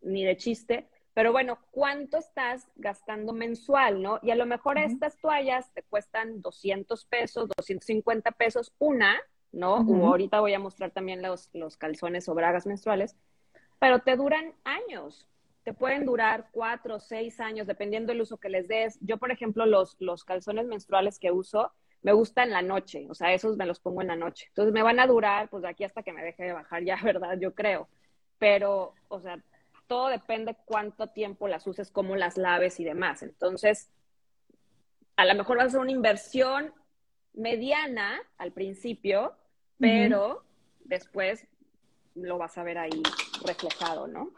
[0.00, 0.88] ni de chiste.
[1.14, 4.18] Pero bueno, ¿cuánto estás gastando mensual, no?
[4.22, 9.20] Y a lo mejor estas toallas te cuestan 200 pesos, 250 pesos una,
[9.52, 9.76] ¿no?
[9.76, 13.16] O ahorita voy a mostrar también los, los calzones o bragas menstruales,
[13.78, 15.26] pero te duran años.
[15.64, 18.98] Te pueden durar cuatro o seis años, dependiendo del uso que les des.
[19.00, 23.32] Yo, por ejemplo, los, los calzones menstruales que uso, me gustan la noche, o sea,
[23.32, 24.46] esos me los pongo en la noche.
[24.48, 26.96] Entonces me van a durar, pues de aquí hasta que me deje de bajar ya,
[27.04, 27.38] ¿verdad?
[27.40, 27.88] Yo creo.
[28.38, 29.42] Pero, o sea,
[29.86, 33.22] todo depende cuánto tiempo las uses, cómo las laves y demás.
[33.22, 33.90] Entonces,
[35.16, 36.72] a lo mejor vas a hacer una inversión
[37.38, 39.32] mediana al principio,
[39.78, 40.44] pero
[40.84, 41.46] después
[42.14, 43.02] lo vas a ver ahí
[43.46, 44.32] reflejado, ¿no?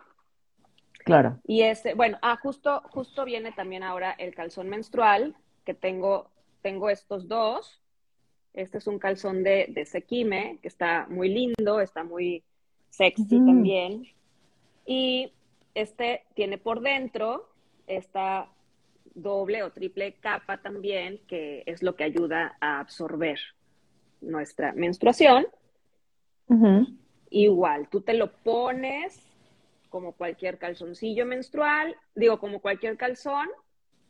[1.04, 1.40] Claro.
[1.46, 5.34] Y este, bueno, ah, justo, justo viene también ahora el calzón menstrual,
[5.64, 6.30] que tengo
[6.62, 7.80] tengo estos dos.
[8.52, 12.42] Este es un calzón de, de Sekime, que está muy lindo, está muy
[12.90, 14.06] sexy también.
[14.84, 15.32] Y
[15.74, 17.48] este tiene por dentro
[17.86, 18.48] esta
[19.14, 23.38] doble o triple capa también, que es lo que ayuda a absorber
[24.20, 25.46] nuestra menstruación.
[27.30, 29.20] Igual, tú te lo pones
[29.88, 33.48] como cualquier calzoncillo menstrual, digo, como cualquier calzón,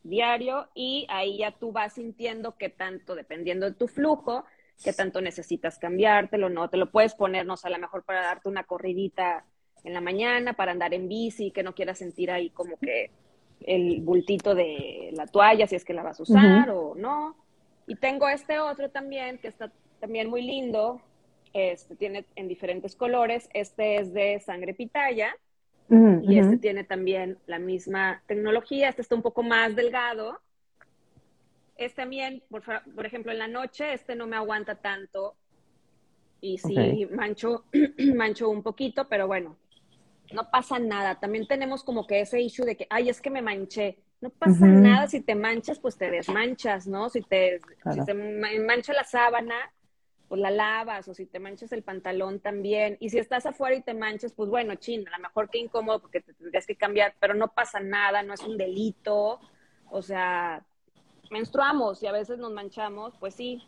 [0.03, 4.45] diario y ahí ya tú vas sintiendo que tanto, dependiendo de tu flujo,
[4.83, 6.71] que tanto necesitas cambiártelo, ¿no?
[6.71, 9.45] Te lo puedes poner, no sé, a lo mejor para darte una corridita
[9.85, 13.11] en la mañana, para andar en bici, que no quieras sentir ahí como que
[13.67, 17.37] el bultito de la toalla, si es que la vas a usar o no.
[17.87, 19.71] Y tengo este otro también, que está
[20.01, 21.01] también muy lindo,
[21.53, 25.37] este tiene en diferentes colores, este es de sangre pitaya,
[26.23, 30.41] y este tiene también la misma tecnología, este está un poco más delgado.
[31.77, 32.63] Este también, por,
[32.95, 35.35] por ejemplo, en la noche, este no me aguanta tanto
[36.41, 37.65] y sí mancho,
[38.15, 39.57] mancho un poquito, pero bueno,
[40.33, 41.19] no pasa nada.
[41.19, 43.99] También tenemos como que ese issue de que, ay, es que me manché.
[44.21, 47.09] No pasa nada, si te manchas, pues te desmanchas, ¿no?
[47.09, 49.55] Si te, si te mancha la sábana,
[50.29, 52.99] pues la lavas, o si te manchas el pantalón también.
[53.01, 56.01] Y si estás afuera y te manchas, pues bueno, chin, a lo mejor qué incómodo
[56.01, 59.41] porque te tendrías que cambiar, pero no pasa nada, no es un delito.
[59.91, 60.63] O sea,
[61.31, 63.63] menstruamos y a veces nos manchamos, pues sí,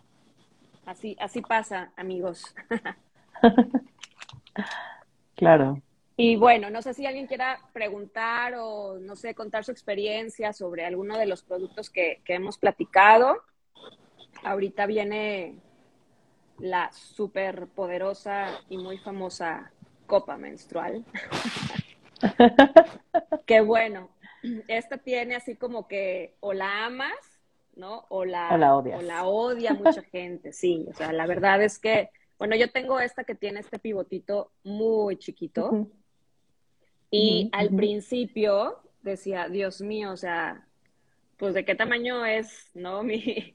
[0.85, 2.55] así, así pasa, amigos.
[5.35, 5.81] claro.
[6.17, 10.85] Y bueno, no sé si alguien quiera preguntar o, no sé, contar su experiencia sobre
[10.85, 13.43] alguno de los productos que, que hemos platicado.
[14.45, 15.57] Ahorita viene
[16.59, 19.73] la súper poderosa y muy famosa
[20.07, 21.05] copa menstrual.
[23.47, 24.11] que bueno,
[24.69, 27.41] esta tiene así como que o la amas,
[27.75, 28.05] ¿no?
[28.11, 30.87] O la, la odia mucha gente, sí.
[30.91, 35.17] O sea, la verdad es que, bueno, yo tengo esta que tiene este pivotito muy
[35.17, 35.89] chiquito.
[37.15, 40.67] Y al principio decía, Dios mío, o sea,
[41.37, 43.03] pues de qué tamaño es, ¿no?
[43.05, 43.55] Mi,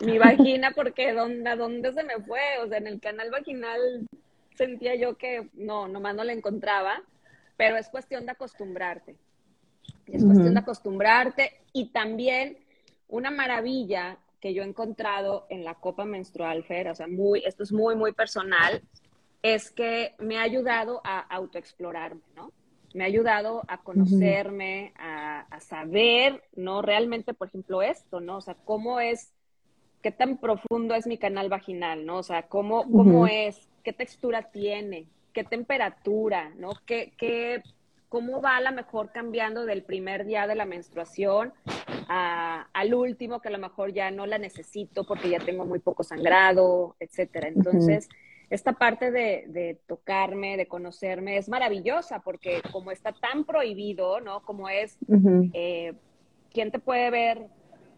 [0.00, 2.40] mi vagina porque ¿dónde, ¿dónde se me fue?
[2.62, 4.06] O sea, en el canal vaginal
[4.54, 7.02] sentía yo que no, nomás no la encontraba,
[7.56, 9.16] pero es cuestión de acostumbrarte.
[10.06, 12.56] Es cuestión de acostumbrarte y también
[13.08, 17.64] una maravilla que yo he encontrado en la copa menstrual, Fer, o sea, muy, esto
[17.64, 18.80] es muy, muy personal,
[19.42, 22.52] es que me ha ayudado a autoexplorarme, ¿no?
[22.94, 26.82] Me ha ayudado a conocerme, a, a, saber, ¿no?
[26.82, 28.38] Realmente, por ejemplo, esto, ¿no?
[28.38, 29.32] O sea, cómo es
[30.02, 32.18] qué tan profundo es mi canal vaginal, ¿no?
[32.18, 36.70] O sea, cómo, cómo es, qué textura tiene, qué temperatura, ¿no?
[36.86, 37.62] ¿Qué, qué,
[38.08, 41.52] cómo va a lo mejor cambiando del primer día de la menstruación
[42.08, 46.02] al último, que a lo mejor ya no la necesito porque ya tengo muy poco
[46.02, 47.46] sangrado, etcétera.
[47.46, 48.08] Entonces,
[48.50, 54.42] esta parte de, de, tocarme, de conocerme, es maravillosa porque como está tan prohibido, ¿no?
[54.42, 54.98] Como es,
[55.54, 55.94] eh,
[56.50, 57.46] ¿quién te puede ver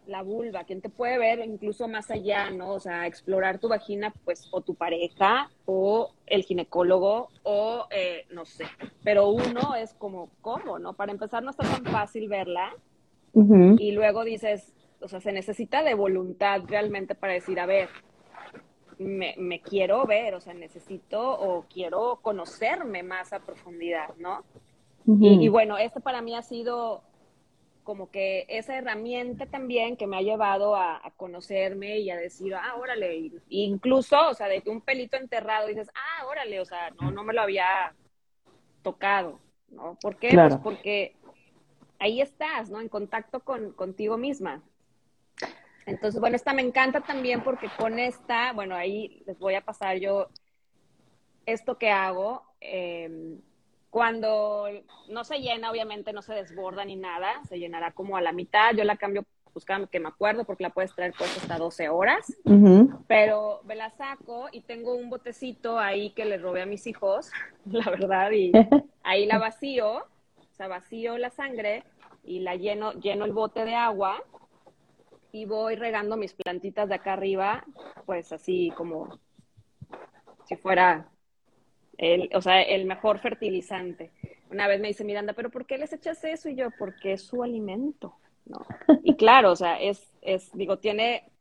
[0.07, 2.71] la vulva, quien te puede ver incluso más allá, ¿no?
[2.71, 8.45] O sea, explorar tu vagina, pues, o tu pareja, o el ginecólogo, o eh, no
[8.45, 8.65] sé.
[9.03, 10.93] Pero uno es como, ¿cómo, no?
[10.93, 12.73] Para empezar, no está tan fácil verla.
[13.79, 17.89] Y luego dices, o sea, se necesita de voluntad realmente para decir, a ver,
[18.99, 24.43] me, me quiero ver, o sea, necesito o quiero conocerme más a profundidad, ¿no?
[25.05, 27.03] y, y bueno, esto para mí ha sido
[27.83, 32.75] como que esa herramienta también que me ha llevado a, conocerme y a decir, ah,
[32.77, 37.11] órale, incluso, o sea, de que un pelito enterrado dices, ah, órale, o sea, no,
[37.11, 37.93] no me lo había
[38.81, 39.97] tocado, ¿no?
[40.01, 40.31] ¿Por qué?
[40.33, 41.15] Pues porque
[41.99, 42.81] ahí estás, ¿no?
[42.81, 44.61] En contacto con, contigo misma.
[45.85, 49.97] Entonces, bueno, esta me encanta también porque con esta, bueno, ahí les voy a pasar
[49.97, 50.29] yo
[51.45, 52.43] esto que hago.
[52.61, 53.37] Eh,
[53.89, 54.65] cuando
[55.09, 58.73] no se llena, obviamente no se desborda ni nada, se llenará como a la mitad.
[58.73, 62.35] Yo la cambio, pues que me acuerdo, porque la puedes traer pues hasta 12 horas.
[63.07, 67.31] Pero me la saco y tengo un botecito ahí que le robé a mis hijos,
[67.65, 68.51] la verdad, y
[69.03, 71.83] ahí la vacío, o sea, vacío la sangre
[72.23, 74.23] y la lleno, lleno el bote de agua
[75.33, 77.65] y voy regando mis plantitas de acá arriba,
[78.05, 79.19] pues así como
[80.45, 81.09] si fuera
[81.97, 84.11] el, o sea, el mejor fertilizante.
[84.51, 86.49] Una vez me dice Miranda, pero ¿por qué les echas eso?
[86.49, 88.15] Y yo, porque es su alimento,
[88.45, 88.63] ¿no?
[89.03, 91.31] Y claro, o sea, es, es, digo, tiene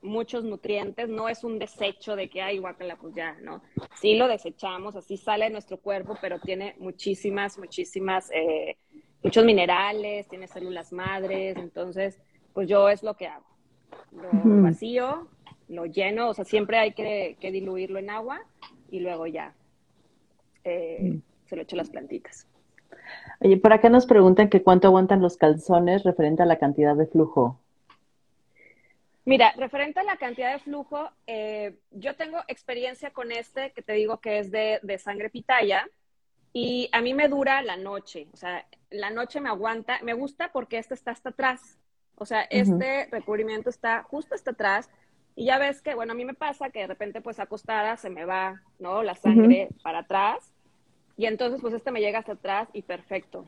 [0.00, 3.62] muchos nutrientes, no es un desecho de que, hay guacala, pues ya, ¿no?
[4.00, 8.78] Sí lo desechamos, así sale de nuestro cuerpo, pero tiene muchísimas, muchísimas, eh,
[9.22, 12.18] muchos minerales, tiene células madres, entonces,
[12.54, 13.44] pues yo es lo que hago.
[14.12, 15.28] Lo vacío,
[15.68, 18.40] lo lleno, o sea, siempre hay que, que diluirlo en agua
[18.90, 19.54] y luego ya
[20.62, 21.22] eh, mm.
[21.48, 22.46] se lo echo las plantitas.
[23.40, 27.06] Oye, por acá nos preguntan que cuánto aguantan los calzones referente a la cantidad de
[27.06, 27.60] flujo.
[29.26, 33.94] Mira, referente a la cantidad de flujo, eh, yo tengo experiencia con este que te
[33.94, 35.88] digo que es de, de, sangre pitaya
[36.52, 40.52] y a mí me dura la noche, o sea, la noche me aguanta, me gusta
[40.52, 41.78] porque este está hasta atrás,
[42.16, 44.90] O sea, este recubrimiento está justo hasta atrás
[45.36, 48.10] y ya ves que, bueno, a mí me pasa que de repente pues acostada se
[48.10, 49.02] me va, ¿no?
[49.02, 50.52] La sangre para atrás
[51.16, 53.46] y entonces pues este me llega hasta atrás y perfecto.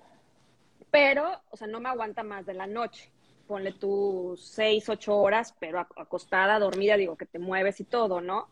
[0.90, 3.11] Pero, o sea, no me aguanta más de la noche.
[3.46, 8.48] Ponle tú seis, ocho horas, pero acostada, dormida, digo que te mueves y todo, ¿no?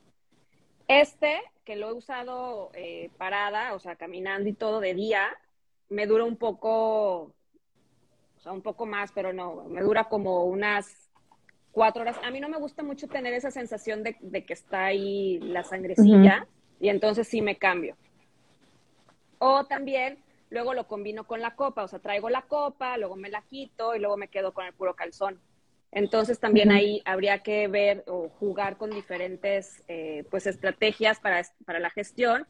[0.86, 5.28] Este, que lo he usado eh, parada, o sea, caminando y todo de día,
[5.88, 7.32] me dura un poco,
[8.44, 11.10] sea, un poco más, pero no, me dura como unas
[11.72, 12.16] cuatro horas.
[12.22, 16.46] A mí no me gusta mucho tener esa sensación de, que está ahí la sangrecilla
[16.80, 17.96] y entonces sí me cambio.
[19.38, 20.18] O también
[20.50, 23.94] luego lo combino con la copa, o sea, traigo la copa, luego me la quito
[23.94, 25.40] y luego me quedo con el puro calzón.
[25.90, 31.78] Entonces también ahí habría que ver o jugar con diferentes eh, pues estrategias para, para
[31.78, 32.46] la gestión,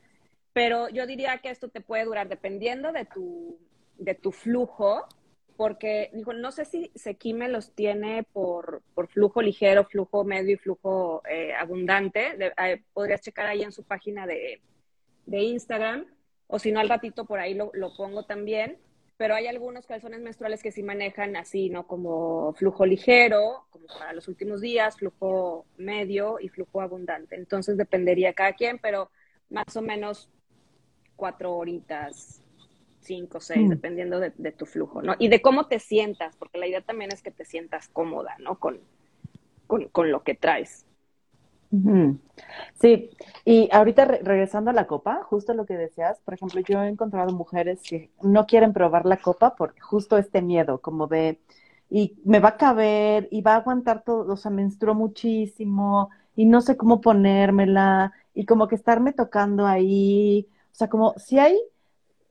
[0.53, 3.59] pero yo diría que esto te puede durar dependiendo de tu,
[3.99, 5.07] de tu flujo,
[5.57, 10.59] porque dijo, no sé si Sequime los tiene por, por flujo ligero, flujo medio y
[10.59, 12.37] flujo eh, abundante.
[12.39, 14.61] Eh, podrías checar ahí en su página de,
[15.27, 16.07] de Instagram,
[16.47, 18.79] o si no al ratito por ahí lo, lo pongo también
[19.17, 21.87] pero hay algunos calzones menstruales que sí manejan así, ¿no?
[21.87, 27.37] Como flujo ligero, como para los últimos días, flujo medio y flujo abundante.
[27.37, 29.11] Entonces dependería cada quien, pero
[29.51, 30.29] más o menos
[31.15, 32.43] cuatro horitas,
[33.05, 33.71] cinco, seis, mm.
[33.71, 35.15] dependiendo de, tu flujo, ¿no?
[35.19, 38.59] Y de cómo te sientas, porque la idea también es que te sientas cómoda, ¿no?
[38.59, 38.81] Con,
[39.67, 40.87] con, con lo que traes.
[42.75, 43.11] Sí,
[43.45, 47.33] y ahorita regresando a la copa, justo lo que decías, por ejemplo, yo he encontrado
[47.33, 51.41] mujeres que no quieren probar la copa por justo este miedo, como de,
[51.91, 56.45] y me va a caber, y va a aguantar todo, o sea, menstruo muchísimo, y
[56.47, 61.59] no sé cómo ponérmela, y como que estarme tocando ahí, o sea, como si hay,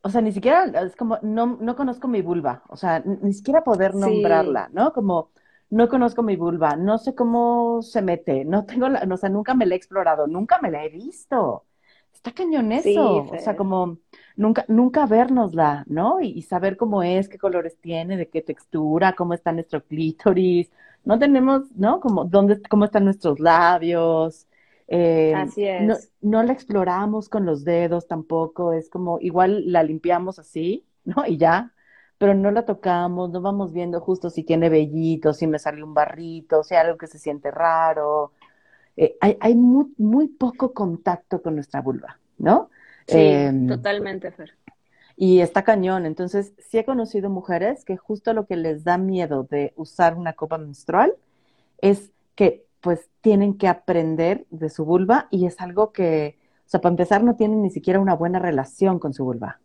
[0.05, 3.63] o sea, ni siquiera, es como, no, no conozco mi vulva, o sea, ni siquiera
[3.63, 4.91] poder nombrarla, ¿no?
[4.91, 5.31] Como
[5.69, 9.53] no conozco mi vulva, no sé cómo se mete, no tengo la, o sea, nunca
[9.53, 11.65] me la he explorado, nunca me la he visto.
[12.13, 13.97] Está cañón eso, o sea, como
[14.35, 16.21] nunca, nunca vernosla, ¿no?
[16.21, 20.69] Y, saber cómo es, qué colores tiene, de qué textura, cómo está nuestro clítoris,
[21.05, 21.99] no tenemos, ¿no?
[22.01, 24.47] Como, dónde, cómo están nuestros labios.
[24.87, 25.83] Eh, así es.
[25.83, 31.25] No, no la exploramos con los dedos tampoco, es como, igual la limpiamos así, ¿no?
[31.25, 31.73] Y ya,
[32.17, 35.93] pero no la tocamos, no vamos viendo justo si tiene vellitos, si me sale un
[35.93, 38.31] barrito, si hay algo que se siente raro.
[38.95, 42.69] Eh, hay, hay muy, muy, poco contacto con nuestra vulva, ¿no?
[43.07, 44.55] Sí, em, totalmente, Fer.
[45.15, 46.05] Y está cañón.
[46.05, 50.33] Entonces, sí he conocido mujeres que justo lo que les da miedo de usar una
[50.33, 51.13] copa menstrual
[51.81, 56.81] es que pues tienen que aprender de su vulva y es algo que, o sea,
[56.81, 59.61] para empezar no tienen ni siquiera una buena relación con su vulva,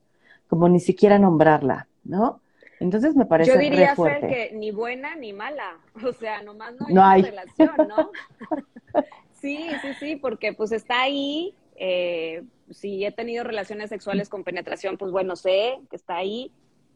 [0.46, 2.40] como ni siquiera nombrarla, ¿no?
[2.78, 5.78] Entonces me parece Yo diría, Fer, que ni buena ni mala.
[6.06, 8.12] O sea, nomás no hay, relación, ¿no?
[9.32, 11.56] sí, sí, sí, porque pues está ahí.
[11.74, 16.52] Eh, si he tenido relaciones sexuales con penetración, pues bueno, sé que está ahí.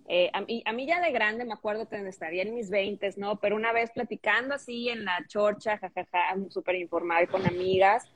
[0.08, 3.16] Eh, a, mí, a mí ya de grande me acuerdo que estaría en mis veintes,
[3.16, 3.36] ¿no?
[3.36, 8.10] Pero una vez platicando así en la chorcha, jajaja, súper informada y con amigas,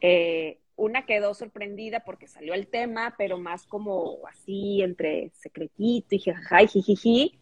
[0.00, 6.18] eh, una quedó sorprendida porque salió el tema, pero más como así entre secretito y
[6.18, 7.38] jajaja y jijiji,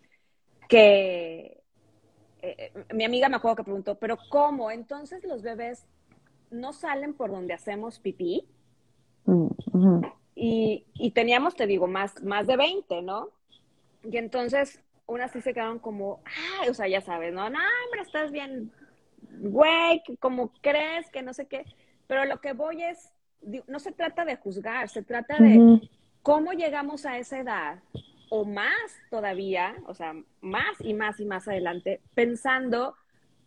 [0.68, 1.60] que
[2.42, 4.70] eh, eh, mi amiga me acuerdo que preguntó, pero ¿cómo?
[4.70, 5.86] Entonces los bebés
[6.50, 8.46] no salen por donde hacemos pipí.
[9.24, 10.02] Mm,
[10.34, 13.28] y, y, teníamos, te digo, más, más de 20, ¿no?
[14.04, 16.22] Y entonces unas sí se quedaron como,
[16.60, 17.50] ay, o sea, ya sabes, ¿no?
[17.50, 18.72] No, hombre, estás bien,
[19.40, 21.64] güey, como crees que no sé qué.
[22.06, 23.12] Pero lo que voy es,
[23.66, 25.88] no se trata de juzgar, se trata de
[26.22, 27.82] cómo llegamos a esa edad
[28.30, 28.72] o más
[29.10, 32.94] todavía, o sea, más y más y más adelante, pensando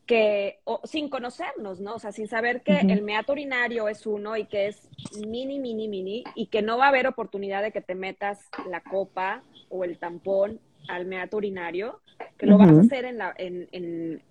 [0.06, 1.96] que, o, sin conocernos, ¿no?
[1.96, 4.90] O sea, sin saber que el meato urinario es uno y que es
[5.26, 8.82] mini, mini, mini, y que no va a haber oportunidad de que te metas la
[8.82, 12.02] copa o el tampón al meato urinario,
[12.38, 14.22] que lo vas a hacer en la, en, en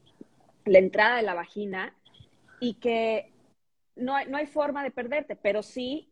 [0.66, 1.94] la entrada de la vagina,
[2.61, 3.33] y que
[3.96, 6.10] no hay, no hay forma de perderte, pero sí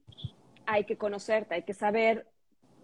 [0.67, 2.27] hay que conocerte, hay que saber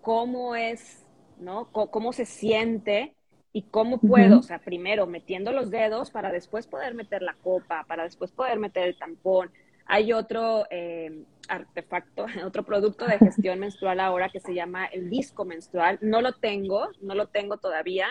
[0.03, 1.05] cómo es,
[1.39, 1.73] ¿no?
[1.73, 3.16] cómo se siente
[3.57, 7.87] y cómo puedo, o sea, primero metiendo los dedos para después poder meter la copa,
[7.89, 9.51] para después poder meter el tampón.
[9.87, 15.47] Hay otro eh, artefacto, otro producto de gestión menstrual ahora que se llama el disco
[15.47, 15.99] menstrual.
[16.03, 18.09] No lo tengo, no lo tengo todavía.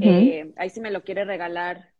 [0.00, 1.90] Eh, ahí si me lo quiere regalar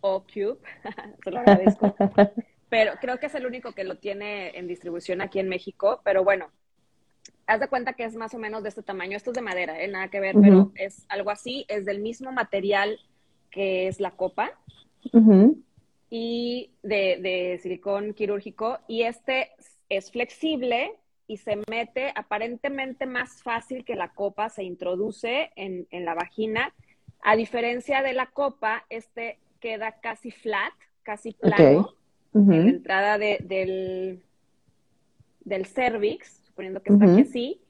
[0.00, 0.56] O-Cube,
[1.24, 1.94] se lo agradezco.
[2.70, 6.24] pero creo que es el único que lo tiene en distribución aquí en México, pero
[6.24, 6.50] bueno,
[7.46, 9.82] haz de cuenta que es más o menos de este tamaño, esto es de madera,
[9.82, 9.88] ¿eh?
[9.88, 12.98] nada que ver, pero es algo así, es del mismo material
[13.50, 14.52] que es la copa,
[16.08, 19.50] y de, de silicón quirúrgico, y este
[19.88, 20.92] es flexible
[21.26, 26.74] y se mete aparentemente más fácil que la copa, se introduce en, la vagina.
[27.22, 30.72] A diferencia de la copa, este queda casi flat,
[31.02, 31.94] casi plano,
[32.34, 34.22] en la entrada del,
[35.44, 37.60] del cervix, suponiendo que está aquí así.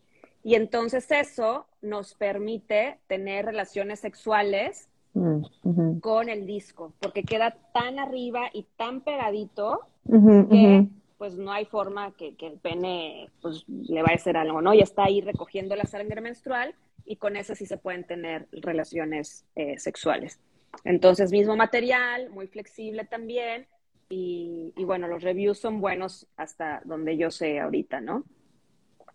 [0.43, 8.01] Y entonces eso nos permite tener relaciones sexuales mm, con el disco, porque queda tan
[8.01, 14.15] arriba y tan pegadito que pues no hay forma que, el pene pues, le vaya
[14.15, 14.75] a hacer algo, ¿no?
[14.75, 16.75] Y está ahí recogiendo la sangre menstrual
[17.05, 20.41] y con eso sí se pueden tener relaciones eh, sexuales.
[20.83, 23.69] Entonces, mismo material, muy flexible también,
[24.15, 28.25] y, bueno, los reviews son buenos hasta donde yo sé ahorita, ¿no?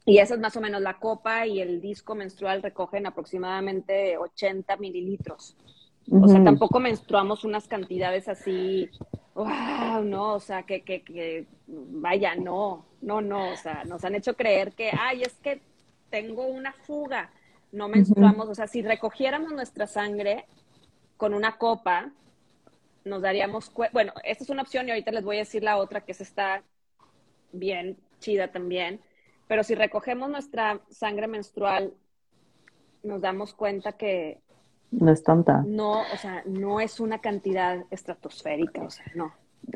[0.07, 4.77] Y esa es más o menos la copa y el disco menstrual recogen aproximadamente 80
[4.77, 5.55] mililitros.
[6.09, 8.89] O sea, tampoco menstruamos unas cantidades así
[9.37, 14.15] wow, no, o sea, que, que, que, vaya, no, no, no, o sea, nos han
[14.15, 15.61] hecho creer que, ay, es que
[16.09, 17.29] tengo una fuga,
[17.71, 20.45] no menstruamos, o sea, si recogiéramos nuestra sangre
[21.17, 22.11] con una copa,
[23.05, 25.77] nos daríamos cuenta, bueno, esta es una opción y ahorita les voy a decir la
[25.77, 26.63] otra que es está
[27.51, 28.99] bien chida también,
[29.47, 31.93] pero si recogemos nuestra sangre menstrual,
[33.03, 34.41] nos damos cuenta que
[34.91, 35.63] no es tanta.
[35.65, 39.33] No, o sea, no es una cantidad estratosférica, o sea, no.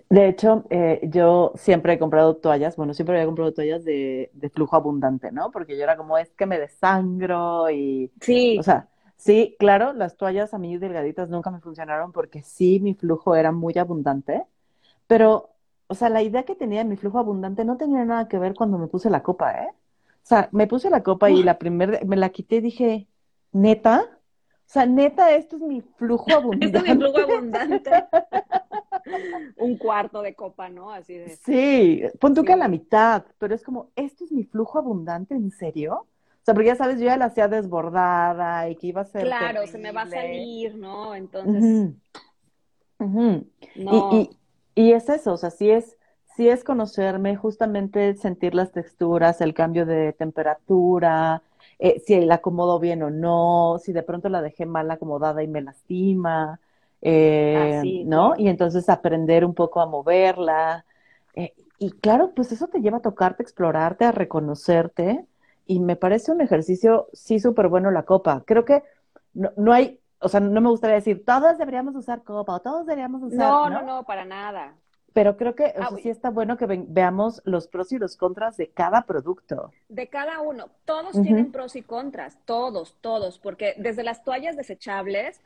[0.10, 4.76] De hecho, eh, yo siempre he comprado toallas, bueno, siempre había comprado toallas de, flujo
[4.76, 5.52] abundante, ¿no?
[5.52, 8.10] Porque yo era como, es que me desangro y...
[8.22, 8.58] Sí.
[8.58, 12.94] O sea, sí, claro, las toallas a mí delgaditas nunca me funcionaron porque sí, mi
[12.94, 14.46] flujo era muy abundante,
[15.08, 15.50] pero,
[15.92, 18.54] o sea, la idea que tenía de mi flujo abundante no tenía nada que ver
[18.54, 19.68] cuando me puse la copa, ¿eh?
[19.72, 23.08] O sea, me puse la copa y la primera, me la quité y dije,
[23.52, 26.66] neta, o sea, neta, esto es mi flujo abundante.
[26.78, 27.92] esto es mi flujo abundante.
[29.58, 30.92] Un cuarto de copa, ¿no?
[30.92, 31.36] Así de.
[31.36, 35.36] Sí, pon tú que a la mitad, pero es como, ¿esto es mi flujo abundante?
[35.36, 35.94] ¿En serio?
[35.96, 39.26] O sea, porque ya sabes, yo ya la hacía desbordada y que iba a ser.
[39.26, 41.16] Claro, se me va a salir, ¿no?
[41.16, 41.96] Entonces.
[42.98, 43.44] No.
[43.76, 44.41] Y, y,
[44.76, 45.98] es eso, o sea, sí es,
[46.36, 51.44] sí es conocerme, justamente sentir las texturas, el cambio de temperatura,
[51.80, 55.48] eh, si la acomodo bien o no, si de pronto la dejé mal acomodada y
[55.48, 56.60] me lastima,
[57.02, 58.36] eh, ¿no?
[58.38, 60.86] Y entonces aprender un poco a moverla.
[61.36, 65.26] Eh, y claro, pues eso te lleva a tocarte, explorarte, a reconocerte.
[65.66, 68.44] Y me parece un ejercicio, sí, súper bueno la copa.
[68.46, 68.84] Creo que
[69.34, 72.86] no, no, hay, o sea, no me gustaría decir, todos deberíamos usar copa o todos
[72.86, 73.40] deberíamos usar.
[73.40, 74.76] No, no, no, no para nada.
[75.14, 78.70] Pero creo que ah, sí está bueno que veamos los pros y los contras de
[78.70, 79.72] cada producto.
[79.90, 80.70] De cada uno.
[80.86, 85.42] Todos tienen pros y contras, todos, todos, porque desde las toallas desechables,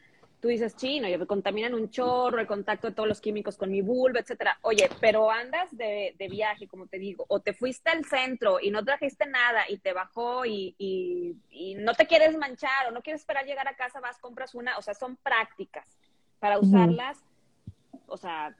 [0.45, 3.81] tú dices, chino, me contaminan un chorro, el contacto de todos los químicos con mi
[3.81, 4.59] vulva, etcétera.
[4.61, 8.85] Oye, pero andas de, viaje, como te digo, o te fuiste al centro y no
[8.85, 13.47] trajiste nada y te bajó y, y no te quieres manchar o no quieres esperar
[13.47, 15.97] llegar a casa, vas, compras una, o sea, son prácticas
[16.39, 17.17] para usarlas,
[18.05, 18.55] o sea,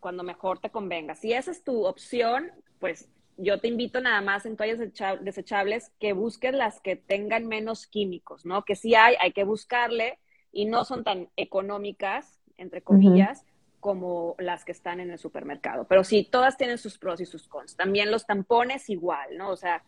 [0.00, 1.14] cuando mejor te convenga.
[1.14, 4.80] Si esa es tu opción, pues yo te invito nada más en toallas
[5.20, 8.64] desechables que busques las que tengan menos químicos, ¿no?
[8.64, 10.18] Que sí hay, hay que buscarle
[10.58, 13.44] y no son tan económicas, entre comillas,
[13.78, 15.86] como las que están en el supermercado.
[15.86, 17.76] Pero sí, todas tienen sus pros y sus cons.
[17.76, 19.50] También los tampones igual, ¿no?
[19.50, 19.84] O sea,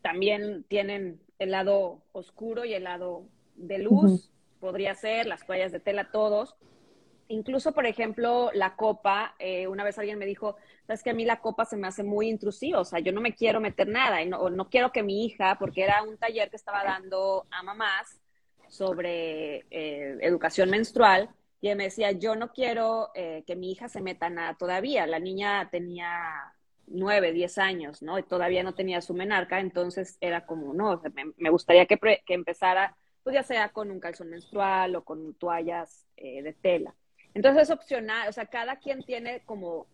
[0.00, 3.24] también tienen el lado oscuro y el lado
[3.56, 4.30] de luz,
[4.60, 6.54] podría ser, las toallas de tela, todos
[7.26, 10.56] incluso, por ejemplo, la copa, eh, una vez alguien me dijo,
[10.88, 13.22] es que a mí la copa se me hace muy intrusiva, o sea, yo no
[13.22, 16.50] me quiero meter nada y no, no quiero que mi hija, porque era un taller
[16.50, 18.20] que estaba dando a mamás
[18.68, 24.02] sobre eh, educación menstrual, y me decía, yo no quiero eh, que mi hija se
[24.02, 26.52] meta nada todavía, la niña tenía
[26.86, 28.18] nueve, diez años, ¿no?
[28.18, 31.00] Y todavía no tenía su menarca, entonces era como, no,
[31.38, 36.06] me, gustaría que, que, empezara, pues ya sea con un calzón menstrual o con toallas
[36.16, 36.94] de tela.
[37.32, 39.86] Entonces es opcional, o sea, cada quien tiene como,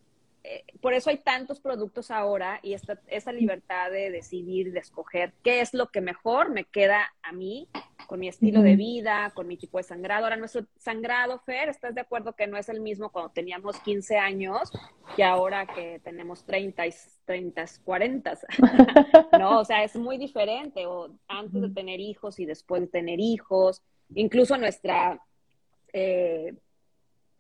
[0.42, 5.34] eh, por eso hay tantos productos ahora y esta, esa libertad de decidir, de escoger
[5.42, 7.68] qué es lo que mejor me queda a mí,
[8.06, 10.24] con mi estilo de vida, con mi tipo de sangrado.
[10.24, 14.16] Ahora, nuestro sangrado, Fer, ¿estás de acuerdo que no es el mismo cuando teníamos 15
[14.16, 14.72] años
[15.14, 16.84] que ahora que tenemos 30,
[17.26, 18.38] 30 40?
[19.38, 23.20] no, o sea, es muy diferente, o antes de tener hijos y después de tener
[23.20, 23.82] hijos,
[24.14, 25.20] incluso nuestra...
[25.92, 26.54] Eh,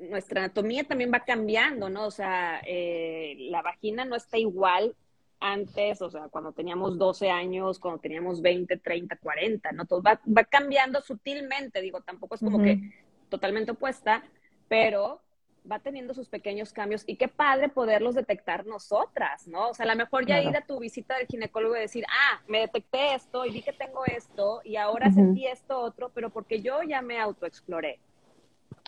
[0.00, 2.06] nuestra anatomía también va cambiando, ¿no?
[2.06, 4.94] O sea, eh, la vagina no está igual
[5.40, 9.86] antes, o sea, cuando teníamos 12 años, cuando teníamos 20, 30, 40, ¿no?
[9.86, 12.80] Todo va, cambiando sutilmente, digo, tampoco es como que
[13.28, 14.22] totalmente opuesta,
[14.68, 15.22] pero
[15.70, 19.70] va teniendo sus pequeños cambios y qué padre poderlos detectar nosotras, ¿no?
[19.70, 22.40] O sea, a lo mejor ya ir a tu visita del ginecólogo y decir, ah,
[22.46, 26.60] me detecté esto y vi que tengo esto y ahora sentí esto otro, pero porque
[26.60, 27.98] yo ya me autoexploré.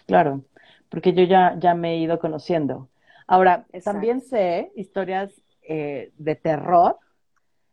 [0.07, 0.43] Claro,
[0.93, 2.91] porque yo ya, ya me he ido conociendo.
[3.27, 5.33] Ahora, también sé historias
[5.63, 6.99] eh, de terror,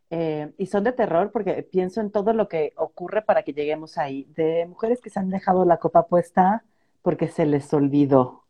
[0.10, 3.98] eh, y son de terror porque pienso en todo lo que ocurre para que lleguemos
[3.98, 6.64] ahí, de mujeres que se han dejado la copa puesta
[7.02, 8.46] porque se les olvidó,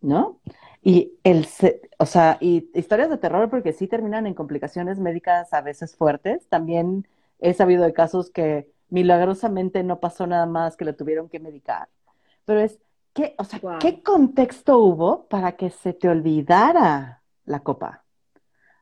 [0.00, 0.40] ¿no?
[0.82, 1.46] Y el,
[1.98, 6.46] o sea, y historias de terror porque sí terminan en complicaciones médicas a veces fuertes.
[6.48, 7.06] También
[7.38, 11.88] he sabido de casos que milagrosamente no pasó nada más que le tuvieron que medicar.
[12.46, 12.80] Pero es,
[13.14, 18.04] ¿qué, o sea, ¿qué contexto hubo para que se te olvidara la copa?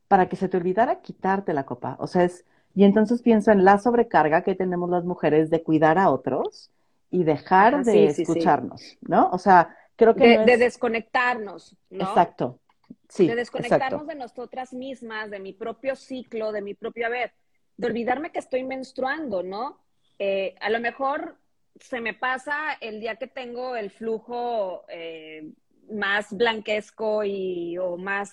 [0.08, 1.96] Para que se te olvidara quitarte la copa.
[2.00, 5.98] O sea, es, y entonces pienso en la sobrecarga que tenemos las mujeres de cuidar
[5.98, 6.70] a otros
[7.10, 9.28] y dejar de escucharnos, ¿no?
[9.30, 10.38] O sea, creo que...
[10.38, 12.04] De, desconectarnos, ¿no?
[12.04, 12.58] Exacto.
[13.08, 17.32] Sí, de desconectarnos de nosotras mismas, de mi propio ciclo, de mi propio haber,
[17.76, 19.78] de olvidarme que estoy menstruando, ¿no?
[20.18, 21.36] Eh, a lo mejor
[21.80, 25.52] se me pasa el día que tengo el flujo eh,
[25.90, 28.32] más blanquesco y o más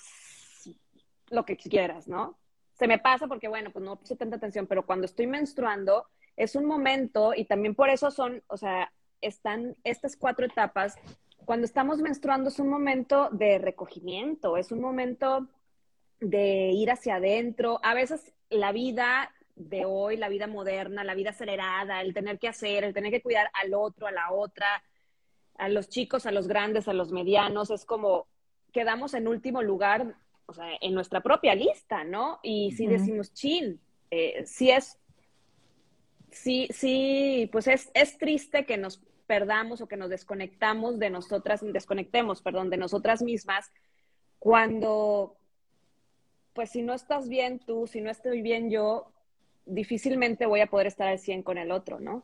[1.29, 2.37] lo que quieras, ¿no?
[2.73, 6.55] Se me pasa porque, bueno, pues no puse tanta atención, pero cuando estoy menstruando, es
[6.55, 10.95] un momento y también por eso son, o sea, están estas cuatro etapas.
[11.45, 15.49] Cuando estamos menstruando es un momento de recogimiento, es un momento
[16.21, 17.79] de ir hacia adentro.
[17.83, 22.47] A veces la vida de hoy, la vida moderna, la vida acelerada, el tener que
[22.47, 24.83] hacer, el tener que cuidar al otro, a la otra,
[25.57, 28.27] a los chicos, a los grandes, a los medianos, es como
[28.71, 32.39] quedamos en último lugar, o sea, en nuestra propia lista, ¿no?
[32.41, 33.79] Y si decimos, chin,
[34.09, 34.97] eh, si es
[36.31, 41.61] sí, sí, pues es, es triste que nos perdamos o que nos desconectamos de nosotras,
[41.63, 43.71] desconectemos, perdón, de nosotras mismas,
[44.39, 45.37] cuando,
[46.53, 49.11] pues si no estás bien tú, si no estoy bien yo,
[49.69, 52.23] difícilmente voy a poder estar al 100 con el otro, ¿no?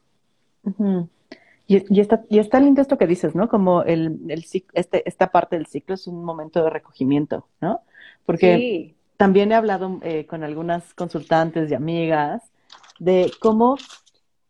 [1.67, 3.49] y, y, está, y está lindo esto que dices, ¿no?
[3.49, 7.81] Como el, el, este, esta parte del ciclo es un momento de recogimiento, ¿no?
[8.25, 12.51] Porque también he hablado eh, con algunas consultantes y amigas
[12.99, 13.77] de cómo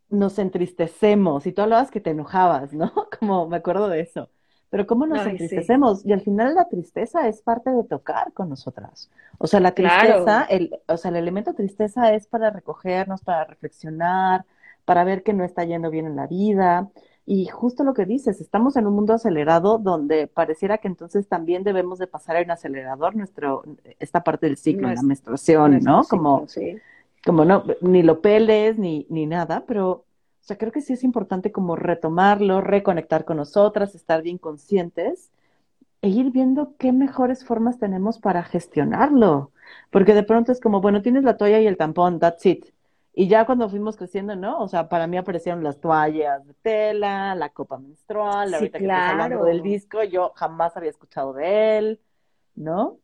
[0.09, 2.91] nos entristecemos, y tú hablabas que te enojabas, ¿no?
[3.19, 4.29] Como me acuerdo de eso,
[4.75, 9.09] pero cómo nos entristecemos, y al final la tristeza es parte de tocar con nosotras.
[9.37, 14.43] O sea, la tristeza, el, o sea, el elemento tristeza es para recogernos, para reflexionar,
[14.83, 16.89] para ver que no está yendo bien en la vida.
[17.25, 21.63] Y justo lo que dices, estamos en un mundo acelerado donde pareciera que entonces también
[21.63, 23.63] debemos de pasar en acelerador nuestro,
[24.01, 26.03] esta parte del ciclo, la menstruación, ¿no?
[26.03, 26.81] Como, sí
[27.25, 30.04] como no, ni lo peles ni, ni nada, pero,
[30.45, 35.31] o sea, creo que sí es importante como retomarlo, reconectar con nosotras, estar bien conscientes
[36.03, 39.51] e ir viendo qué mejores formas tenemos para gestionarlo.
[39.89, 42.67] Porque de pronto es como, bueno, tienes la toalla y el tampón, that's it.
[43.15, 44.59] Y ya cuando fuimos creciendo, ¿no?
[44.59, 49.13] O sea, para mí aparecieron las toallas de tela, la copa menstrual, ahorita que estás
[49.13, 51.99] hablando del disco, yo jamás había escuchado de él,
[52.53, 52.99] ¿no?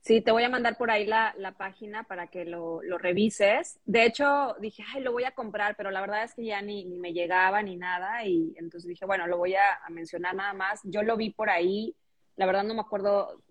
[0.00, 3.78] Sí, te voy a mandar por ahí la, página para que lo, revises.
[3.84, 6.84] De hecho, dije, ay, lo voy a comprar, pero la verdad es que ya ni,
[6.86, 8.24] me llegaba ni nada.
[8.24, 10.80] Y entonces dije, bueno, lo voy a, mencionar nada más.
[10.84, 11.94] Yo lo vi por ahí,
[12.36, 13.42] la verdad no me acuerdo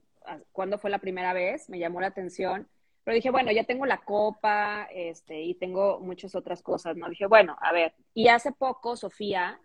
[0.52, 2.68] cuándo fue la primera vez, me llamó la atención.
[3.04, 7.08] Pero dije, bueno, ya tengo la copa, este, y tengo muchas otras cosas, ¿no?
[7.08, 7.94] Dije, bueno, a ver.
[8.14, 9.62] Y hace poco, Sofía,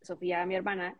[0.00, 0.96] Sofía, mi hermana,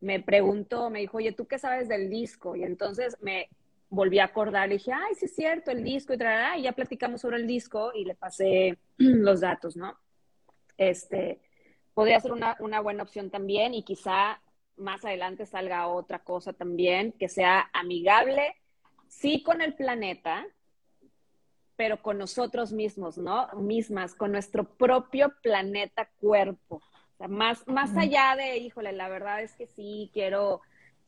[0.00, 2.54] me preguntó, me dijo, oye, ¿tú qué sabes del disco?
[2.54, 3.48] Y entonces me
[3.90, 6.16] volví a acordar, le dije, ay, sí es cierto, el disco y
[6.58, 9.98] y ya platicamos sobre el disco y le pasé los datos, ¿no?
[10.78, 11.40] Este,
[11.92, 14.40] podría ser una, una buena opción también y quizá
[14.76, 18.54] más adelante salga otra cosa también que sea amigable,
[19.08, 20.46] sí con el planeta,
[21.76, 23.48] pero con nosotros mismos, ¿no?
[23.56, 26.76] Mismas, con nuestro propio planeta cuerpo.
[26.76, 30.60] O sea, más, más allá de, híjole, la verdad es que sí, quiero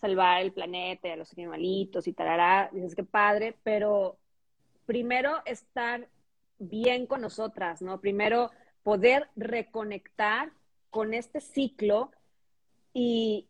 [0.03, 4.19] salvar el planeta, a los animalitos y tal, dices que padre, pero
[4.85, 6.09] primero estar
[6.59, 8.01] bien con nosotras, ¿no?
[8.01, 8.51] Primero
[8.83, 10.51] poder reconectar
[10.91, 12.11] con este ciclo
[12.93, 13.47] y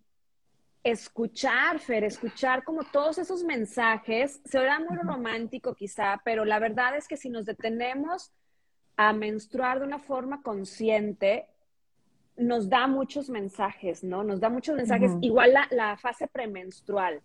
[0.84, 6.98] escuchar, Fer, escuchar como todos esos mensajes, se oirá muy romántico quizá, pero la verdad
[6.98, 8.30] es que si nos detenemos
[8.98, 11.46] a menstruar de una forma consciente,
[12.36, 14.24] nos da muchos mensajes, ¿no?
[14.24, 15.12] Nos da muchos mensajes.
[15.20, 17.20] Igual la, fase premenstrual.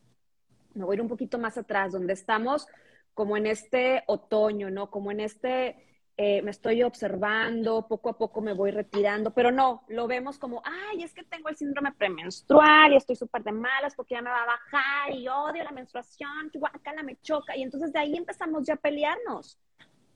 [0.74, 2.68] Me voy a ir un poquito más atrás, donde estamos
[3.14, 4.92] como en este otoño, ¿no?
[4.92, 5.76] Como en este
[6.18, 10.64] eh, me estoy observando, poco a poco me voy retirando, pero no, lo vemos como,
[10.66, 14.32] ay, es que tengo el síndrome premenstrual y estoy súper de malas porque ya me
[14.32, 17.56] va a bajar y odio la menstruación, guacala, me choca.
[17.56, 19.60] Y entonces de ahí empezamos ya a pelearnos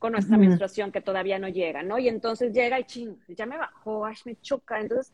[0.01, 1.99] con nuestra menstruación que todavía no llega, ¿no?
[1.99, 4.79] Y entonces llega y ching, ya me bajó, ay, me choca.
[4.79, 5.13] Entonces,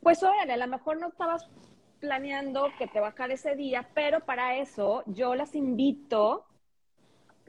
[0.00, 1.50] pues órale, a lo mejor no estabas
[1.98, 6.46] planeando que te bajara ese día, pero para eso yo las invito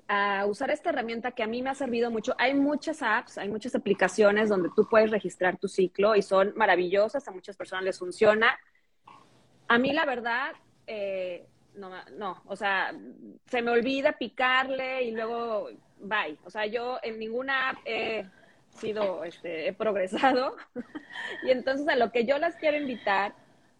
[0.07, 2.33] a usar esta herramienta que a mí me ha servido mucho.
[2.39, 7.27] Hay muchas apps, hay muchas aplicaciones donde tú puedes registrar tu ciclo y son maravillosas,
[7.27, 8.57] a muchas personas les funciona.
[9.67, 10.53] A mí la verdad,
[10.87, 11.45] eh,
[11.75, 12.95] no, no, o sea,
[13.45, 15.69] se me olvida picarle y luego
[15.99, 16.37] bye.
[16.45, 18.25] O sea, yo en ninguna app he
[18.69, 20.55] sido, este, he progresado.
[21.43, 23.33] y entonces a lo que yo las quiero invitar,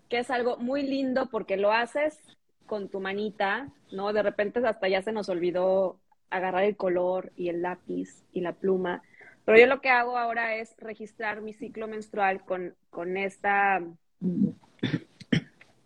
[0.10, 2.20] que es algo muy lindo porque lo haces
[2.66, 4.14] con tu manita, ¿no?
[4.14, 6.00] De repente hasta ya se nos olvidó
[6.30, 9.02] agarrar el color y el lápiz y la pluma.
[9.46, 13.82] Pero yo lo que hago ahora es registrar mi ciclo menstrual con, con esta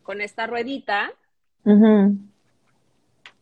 [0.04, 1.14] con esta ruedita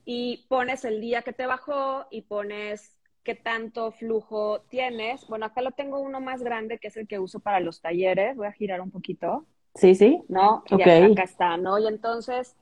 [0.05, 5.27] y pones el día que te bajó y pones qué tanto flujo tienes.
[5.27, 8.35] Bueno, acá lo tengo uno más grande que es el que uso para los talleres.
[8.35, 9.45] Voy a girar un poquito.
[9.75, 10.23] Sí, sí.
[10.27, 10.63] ¿No?
[10.69, 11.79] Y acá, está, ¿no?
[11.79, 12.55] Y entonces,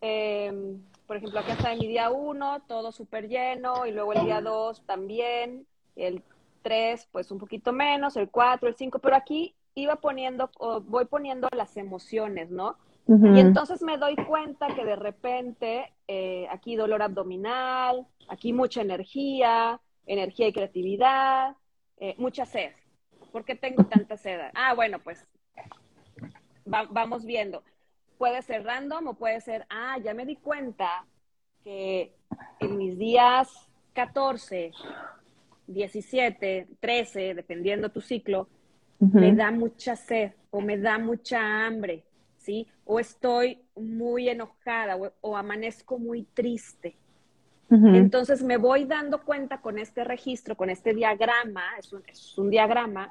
[0.00, 4.40] eh, por ejemplo, acá está mi día uno, todo súper lleno, y luego el día
[4.40, 6.22] dos también, el
[6.62, 11.04] tres, pues un poquito menos, el cuatro, el cinco, pero aquí iba poniendo, o voy
[11.04, 12.76] poniendo las emociones, ¿no?
[13.08, 19.80] Y entonces me doy cuenta que de repente eh, aquí dolor abdominal, aquí mucha energía,
[20.06, 21.56] energía y creatividad,
[21.98, 22.72] eh, mucha sed.
[23.30, 24.38] ¿Por qué tengo tanta sed?
[24.54, 25.26] Ah, bueno, pues
[26.64, 27.62] vamos viendo
[28.22, 31.04] puede ser random o puede ser, ah, ya me di cuenta
[31.64, 32.14] que
[32.60, 33.48] en mis días
[33.94, 34.70] 14,
[35.66, 38.48] 17, 13, dependiendo tu ciclo,
[39.00, 42.04] me da mucha sed o me da mucha hambre,
[42.42, 42.66] ¿sí?
[42.84, 46.96] O estoy muy enojada o, amanezco muy triste.
[47.70, 52.50] Entonces me voy dando cuenta con este registro, con este diagrama, es un, es un
[52.50, 53.10] diagrama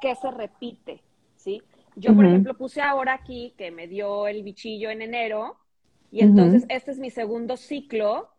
[0.00, 1.02] que se repite,
[1.36, 1.60] ¿sí?
[1.94, 5.58] Yo, por ejemplo, puse ahora aquí que me dio el bichillo en enero
[6.10, 8.30] y entonces este es mi segundo ciclo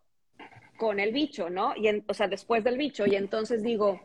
[0.76, 1.72] con el bicho, ¿no?
[1.76, 3.06] Y o sea, después del bicho.
[3.06, 4.00] Y entonces digo,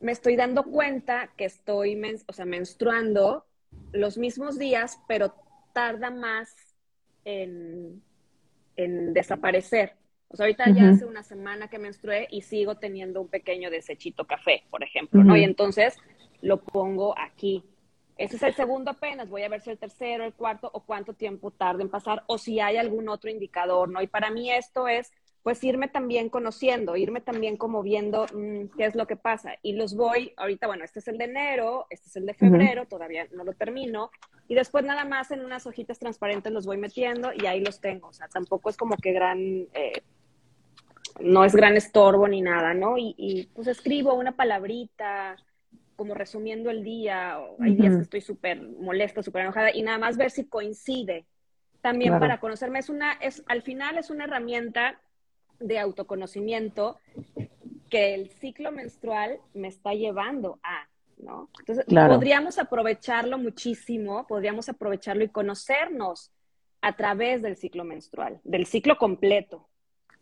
[0.00, 3.44] me estoy dando cuenta que estoy, o sea, menstruando
[3.92, 5.34] los mismos días, pero
[5.72, 6.54] tarda más
[7.24, 8.02] en,
[8.76, 9.94] en desaparecer.
[10.28, 14.26] O sea, ahorita ya hace una semana que menstrué y sigo teniendo un pequeño desechito
[14.26, 15.36] café, por ejemplo, ¿no?
[15.36, 15.96] Y entonces
[16.42, 17.64] lo pongo aquí.
[18.18, 21.14] Ese es el segundo apenas, voy a ver si el tercero, el cuarto o cuánto
[21.14, 24.02] tiempo tarda en pasar o si hay algún otro indicador, ¿no?
[24.02, 25.12] Y para mí esto es
[25.48, 29.54] pues irme también conociendo, irme también como viendo mm, qué es lo que pasa.
[29.62, 32.84] Y los voy, ahorita, bueno, este es el de enero, este es el de febrero,
[32.84, 34.10] todavía no lo termino.
[34.46, 38.08] Y después nada más en unas hojitas transparentes los voy metiendo y ahí los tengo.
[38.08, 39.38] O sea, tampoco es como que gran,
[39.72, 40.02] eh,
[41.18, 42.98] no es gran estorbo ni nada, ¿no?
[42.98, 45.36] Y, y pues escribo una palabrita,
[45.96, 49.96] como resumiendo el día, o hay días que estoy súper molesta, súper enojada, y nada
[49.96, 51.24] más ver si coincide.
[51.80, 55.00] También para conocerme, es una, es, al final es una herramienta
[55.60, 56.98] de autoconocimiento
[57.88, 60.88] que el ciclo menstrual me está llevando a,
[61.18, 61.48] ¿no?
[61.60, 66.30] Entonces, podríamos aprovecharlo muchísimo, podríamos aprovecharlo y conocernos
[66.80, 69.68] a través del ciclo menstrual, del ciclo completo.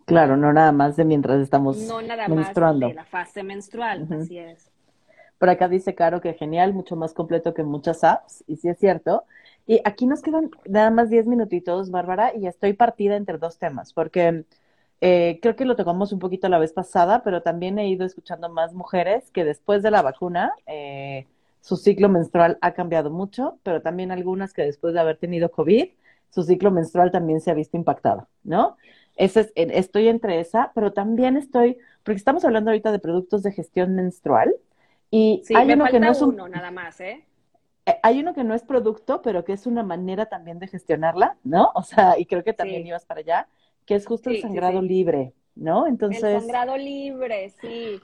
[0.07, 4.39] Claro, no nada más de mientras estamos no nada más de la fase menstrual, así
[4.39, 4.71] es.
[5.39, 8.79] Por acá dice Caro que genial, mucho más completo que muchas apps, y sí es
[8.79, 9.25] cierto.
[9.67, 13.93] Y aquí nos quedan nada más 10 minutitos, Bárbara, y estoy partida entre dos temas,
[13.93, 14.45] porque
[15.01, 18.49] eh, creo que lo tocamos un poquito la vez pasada, pero también he ido escuchando
[18.49, 21.27] más mujeres que después de la vacuna eh,
[21.61, 25.89] su ciclo menstrual ha cambiado mucho, pero también algunas que después de haber tenido COVID,
[26.31, 28.77] su ciclo menstrual también se ha visto impactado, ¿no?
[29.17, 33.53] Ese es, estoy entre esa, pero también estoy, porque estamos hablando ahorita de productos de
[33.53, 34.55] gestión menstrual,
[35.11, 37.25] y hay uno que no es uno, nada más, ¿eh?
[37.87, 37.99] ¿eh?
[38.03, 41.71] Hay uno que no es producto, pero que es una manera también de gestionarla, ¿no?
[41.75, 43.49] O sea, y creo que también ibas para allá,
[43.87, 45.87] que es justo el sangrado libre, ¿no?
[45.87, 46.23] Entonces.
[46.23, 48.01] El sangrado libre, sí.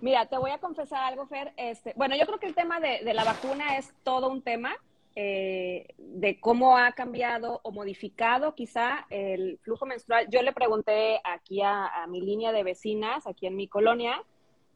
[0.00, 1.52] Mira, te voy a confesar algo, Fer.
[1.56, 4.76] Este, bueno, yo creo que el tema de, de la vacuna es todo un tema
[5.16, 10.26] eh, de cómo ha cambiado o modificado quizá el flujo menstrual.
[10.30, 14.22] Yo le pregunté aquí a, a mi línea de vecinas, aquí en mi colonia,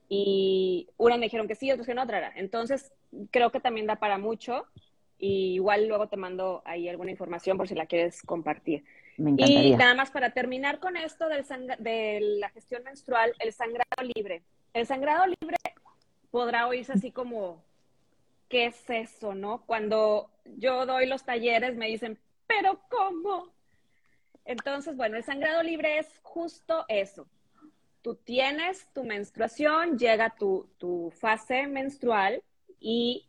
[0.08, 2.92] y una me dijeron que sí, otros que no, otra Entonces,
[3.30, 4.66] creo que también da para mucho
[5.18, 8.84] y igual luego te mando ahí alguna información por si la quieres compartir.
[9.16, 9.62] Me encantaría.
[9.62, 11.44] Y nada más para terminar con esto del
[11.78, 14.42] de la gestión menstrual, el sangrado libre.
[14.72, 15.56] El sangrado libre
[16.30, 17.62] podrá oírse así como,
[18.48, 19.62] ¿qué es eso, no?
[19.66, 23.52] Cuando yo doy los talleres me dicen, ¿pero cómo?
[24.44, 27.26] Entonces, bueno, el sangrado libre es justo eso.
[28.02, 32.42] Tú tienes tu menstruación, llega tu, tu fase menstrual
[32.78, 33.26] y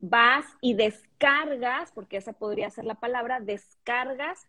[0.00, 4.46] vas y descargas, porque esa podría ser la palabra, descargas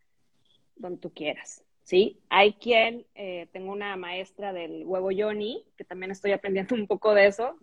[0.76, 2.20] donde tú quieras, ¿sí?
[2.30, 7.14] Hay quien, eh, tengo una maestra del huevo Yoni, que también estoy aprendiendo un poco
[7.14, 7.56] de eso,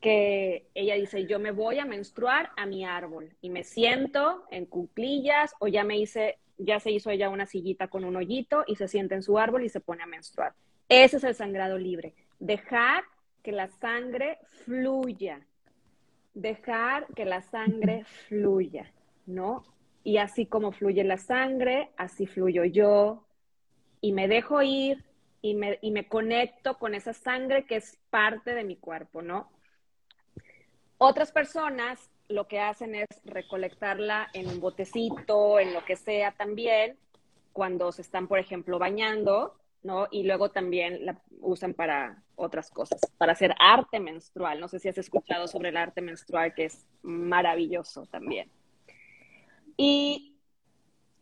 [0.00, 4.66] que ella dice, yo me voy a menstruar a mi árbol y me siento en
[4.66, 8.76] cuclillas o ya me hice, ya se hizo ella una sillita con un hoyito y
[8.76, 10.54] se siente en su árbol y se pone a menstruar.
[10.88, 12.14] Ese es el sangrado libre.
[12.38, 13.04] Dejar
[13.42, 15.40] que la sangre fluya,
[16.34, 18.92] dejar que la sangre fluya,
[19.26, 19.64] ¿no?
[20.08, 23.26] Y así como fluye la sangre, así fluyo yo
[24.00, 25.04] y me dejo ir
[25.42, 29.52] y me, y me conecto con esa sangre que es parte de mi cuerpo, ¿no?
[30.96, 36.96] Otras personas lo que hacen es recolectarla en un botecito, en lo que sea también,
[37.52, 40.08] cuando se están, por ejemplo, bañando, ¿no?
[40.10, 44.58] Y luego también la usan para otras cosas, para hacer arte menstrual.
[44.58, 48.50] No sé si has escuchado sobre el arte menstrual, que es maravilloso también.
[49.78, 50.36] Y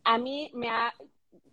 [0.02, 0.94] a mí me ha,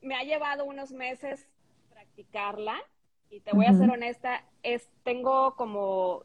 [0.02, 1.48] me ha llevado unos meses
[1.92, 2.82] practicarla
[3.30, 6.24] y te voy a ser honesta, es, tengo como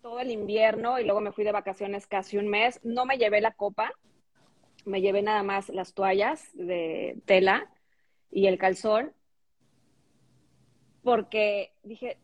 [0.00, 3.40] todo el invierno y luego me fui de vacaciones casi un mes, no me llevé
[3.40, 3.92] la copa,
[4.84, 7.68] me llevé nada más las toallas de tela
[8.30, 9.12] y el calzón
[11.02, 12.18] porque dije,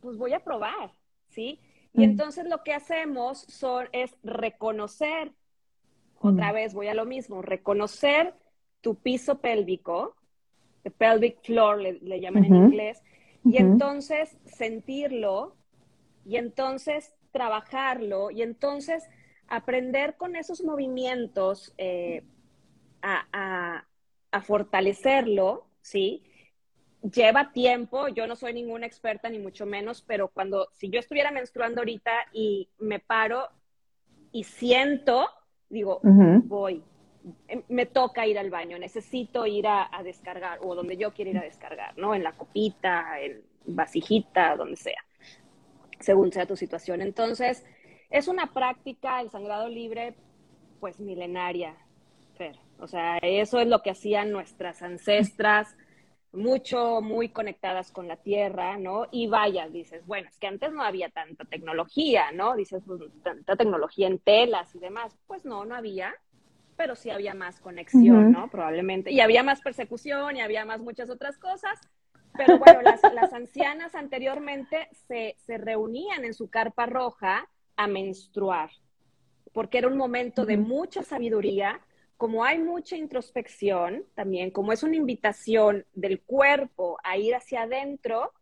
[0.00, 0.90] pues voy a probar,
[1.28, 1.60] ¿sí?
[1.92, 5.32] Y entonces lo que hacemos son, es reconocer,
[6.20, 8.34] otra vez voy a lo mismo, reconocer
[8.80, 10.14] tu piso pélvico,
[10.82, 13.02] the pelvic floor le, llaman en inglés,
[13.44, 15.56] y entonces sentirlo,
[16.24, 19.08] y entonces trabajarlo, y entonces
[19.48, 22.24] aprender con esos movimientos eh,
[23.02, 23.84] a,
[24.30, 26.22] a fortalecerlo, ¿sí?
[27.12, 31.30] lleva tiempo, yo no soy ninguna experta ni mucho menos, pero cuando, si yo estuviera
[31.30, 33.48] menstruando ahorita y me paro
[34.32, 35.28] y siento,
[35.68, 36.82] digo, voy,
[37.48, 41.38] em, me toca ir al baño, necesito ir a, descargar o donde yo quiero ir
[41.38, 42.14] a descargar, ¿no?
[42.14, 45.04] En la copita, en vasijita, donde sea,
[46.00, 47.02] según sea tu situación.
[47.02, 47.64] Entonces,
[48.10, 50.14] es una práctica, el sangrado libre,
[50.80, 51.74] pues milenaria,
[52.36, 52.56] Fer.
[52.78, 55.74] O sea, eso es lo que hacían nuestras ancestras
[56.32, 59.06] mucho, muy conectadas con la tierra, ¿no?
[59.10, 62.54] Y vaya, dices, bueno, es que antes no había tanta tecnología, ¿no?
[62.56, 65.16] Dices, pues, tanta tecnología en telas y demás.
[65.26, 66.14] Pues no, no había,
[66.76, 68.48] pero sí había más conexión, ¿no?
[68.50, 69.10] Probablemente.
[69.10, 71.80] Y había más persecución y había más muchas otras cosas.
[72.36, 78.70] Pero bueno, las, las ancianas anteriormente se, se reunían en su carpa roja a menstruar,
[79.52, 81.80] porque era un momento de mucha sabiduría,
[82.16, 88.32] como hay mucha introspección también, como es una invitación del cuerpo a ir hacia adentro,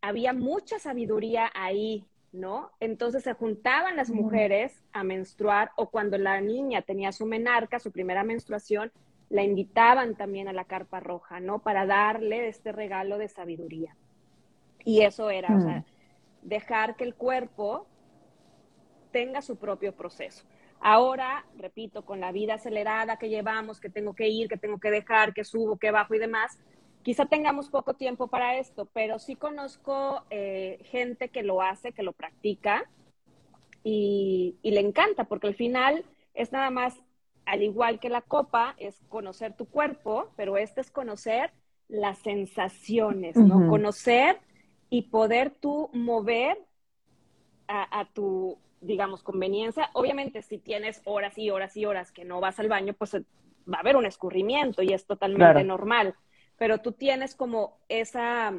[0.00, 2.70] había mucha sabiduría ahí, ¿no?
[2.80, 7.92] Entonces se juntaban las mujeres a menstruar o cuando la niña tenía su menarca, su
[7.92, 8.90] primera menstruación,
[9.28, 11.60] la invitaban también a la carpa roja, ¿no?
[11.60, 13.96] Para darle este regalo de sabiduría.
[14.84, 15.84] Y eso era, o sea,
[16.42, 17.86] dejar que el cuerpo
[19.12, 20.44] tenga su propio proceso.
[20.80, 24.90] Ahora, repito, con la vida acelerada que llevamos, que tengo que ir, que tengo que
[24.90, 26.58] dejar, que subo, que bajo y demás,
[27.02, 32.02] quizá tengamos poco tiempo para esto, pero sí conozco eh, gente que lo hace, que
[32.02, 32.88] lo practica
[33.82, 36.04] y, le encanta, porque al final
[36.34, 37.00] es nada más,
[37.46, 41.52] al igual que la copa, es conocer tu cuerpo, pero este es conocer
[41.88, 43.68] las sensaciones, ¿no?
[43.68, 44.38] Conocer
[44.90, 46.58] y poder tú mover
[47.66, 49.90] a, tu, digamos, conveniencia.
[49.92, 53.76] Obviamente, si tienes horas y horas y horas que no vas al baño, pues va
[53.76, 56.14] a haber un escurrimiento y es totalmente normal.
[56.56, 58.52] Pero tú tienes como esa,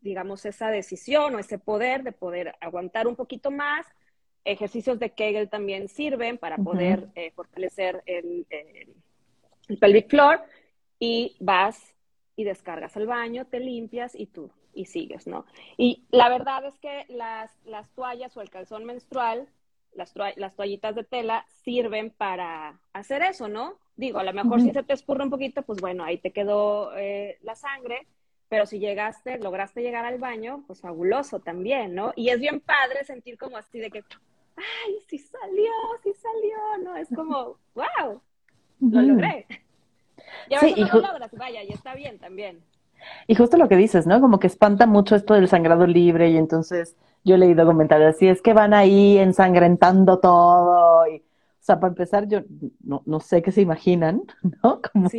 [0.00, 3.86] digamos, esa decisión o ese poder de poder aguantar un poquito más.
[4.44, 8.46] Ejercicios de Kegel también sirven para poder eh, fortalecer el,
[9.68, 10.40] el pelvic floor
[10.98, 11.94] y vas
[12.36, 15.44] y descargas al baño, te limpias y tú y sigues, ¿no?
[15.76, 19.48] Y la verdad es que las, las toallas o el calzón menstrual
[19.94, 23.78] las, las toallitas de tela sirven para hacer eso, ¿no?
[23.96, 26.96] Digo, a lo mejor si se te escurre un poquito, pues bueno, ahí te quedó
[26.96, 28.06] eh, la sangre,
[28.48, 32.12] pero si llegaste, lograste llegar al baño, pues fabuloso también, ¿no?
[32.14, 34.04] Y es bien padre sentir como así de que,
[34.56, 35.72] ay, sí salió,
[36.02, 36.96] sí salió, ¿no?
[36.96, 38.22] Es como, wow,
[38.80, 39.46] lo logré.
[40.48, 42.62] Y a veces no lo logras, vaya, y está bien también.
[43.26, 44.20] Y justo lo que dices, ¿no?
[44.20, 48.28] Como que espanta mucho esto del sangrado libre y entonces yo he leído comentarios así,
[48.28, 51.22] es que van ahí ensangrentando todo y, o
[51.60, 52.40] sea, para empezar, yo
[52.82, 54.22] no, no sé qué se imaginan,
[54.62, 54.80] ¿no?
[54.92, 55.10] Como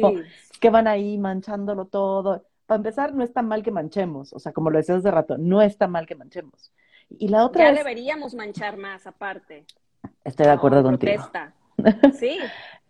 [0.59, 2.45] que van ahí manchándolo todo.
[2.65, 5.61] Para empezar, no está mal que manchemos, o sea, como lo decías hace rato, no
[5.61, 6.71] está mal que manchemos.
[7.09, 9.65] Y la otra ya deberíamos manchar más aparte.
[10.23, 11.23] Estoy de acuerdo contigo.
[12.19, 12.37] Sí.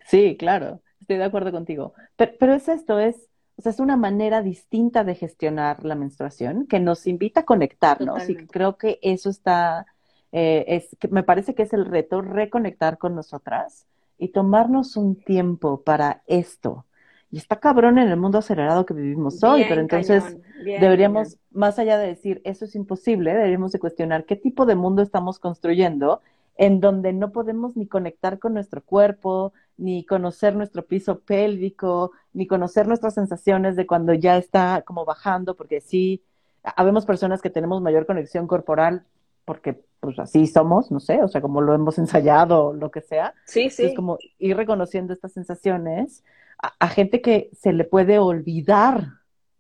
[0.08, 1.94] sí, claro, estoy de acuerdo contigo.
[2.16, 3.29] Pero, pero es esto, es
[3.60, 8.30] o sea, es una manera distinta de gestionar la menstruación que nos invita a conectarnos
[8.30, 9.86] y creo que eso está,
[10.32, 13.86] eh, es, que me parece que es el reto, reconectar con nosotras
[14.18, 16.86] y tomarnos un tiempo para esto.
[17.32, 21.98] Y está cabrón en el mundo acelerado que vivimos hoy, pero entonces deberíamos, más allá
[21.98, 26.22] de decir eso es imposible, deberíamos de cuestionar qué tipo de mundo estamos construyendo
[26.60, 32.48] en donde no podemos ni conectar con nuestro cuerpo, ni conocer nuestro piso pélvico, ni
[32.48, 36.22] conocer nuestras sensaciones de cuando ya está como bajando, porque sí,
[36.62, 39.06] habemos personas que tenemos mayor conexión corporal
[39.46, 43.34] porque pues así somos, no sé, o sea, como lo hemos ensayado, lo que sea.
[43.46, 43.86] Sí, sí.
[43.86, 46.26] Es como ir reconociendo estas sensaciones
[46.58, 49.06] a gente que se le puede olvidar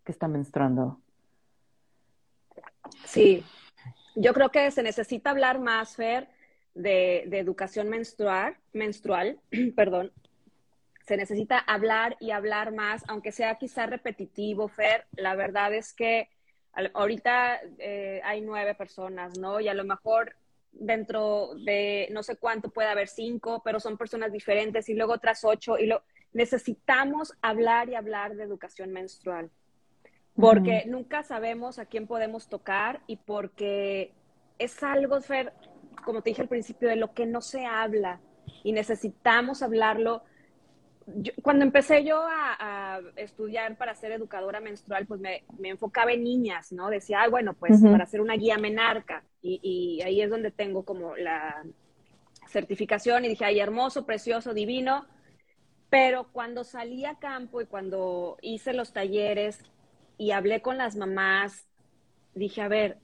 [0.04, 1.00] que está menstruando.
[3.06, 3.45] Sí,
[4.16, 6.28] yo creo que se necesita hablar más, Fer,
[6.74, 9.39] de, educación menstrual, menstrual
[9.76, 10.11] perdón,
[11.05, 15.05] se necesita hablar y hablar más, aunque sea quizá repetitivo, Fer.
[15.13, 16.30] La verdad es que
[16.93, 19.59] ahorita eh, hay nueve personas, ¿no?
[19.59, 20.36] Y a lo mejor
[20.72, 25.43] dentro de no sé cuánto puede haber cinco, pero son personas diferentes y luego otras
[25.43, 29.49] ocho y lo necesitamos hablar y hablar de educación menstrual.
[30.36, 34.13] Porque nunca sabemos a quién podemos tocar y porque
[34.57, 35.51] es algo, Fer,
[36.04, 38.20] como te dije al principio, de lo que no se habla
[38.64, 40.24] y necesitamos hablarlo.
[41.41, 46.89] cuando empecé yo a, estudiar para ser educadora menstrual, pues me, enfocaba en niñas, ¿no?
[46.89, 49.24] Decía, ah, bueno, pues para ser una guía menarca.
[49.41, 51.64] Y, y, ahí es donde tengo como la
[52.47, 55.06] certificación y dije, ay, hermoso, precioso, divino.
[55.89, 59.60] Pero cuando salí a campo y cuando hice los talleres
[60.18, 61.68] y hablé con las mamás,
[62.36, 62.97] dije, a ver,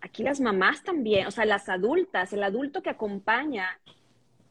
[0.00, 3.78] aquí las mamás también, o sea, las adultas, el adulto que acompaña,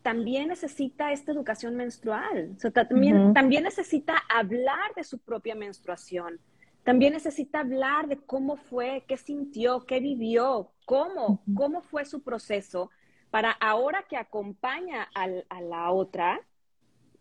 [0.02, 2.54] también necesita esta educación menstrual.
[2.56, 6.40] O sea, también, también necesita hablar de su propia menstruación.
[6.84, 12.90] También necesita hablar de cómo fue, qué sintió, qué vivió, cómo, cómo fue su proceso,
[13.30, 16.42] para ahora que acompaña a la otra,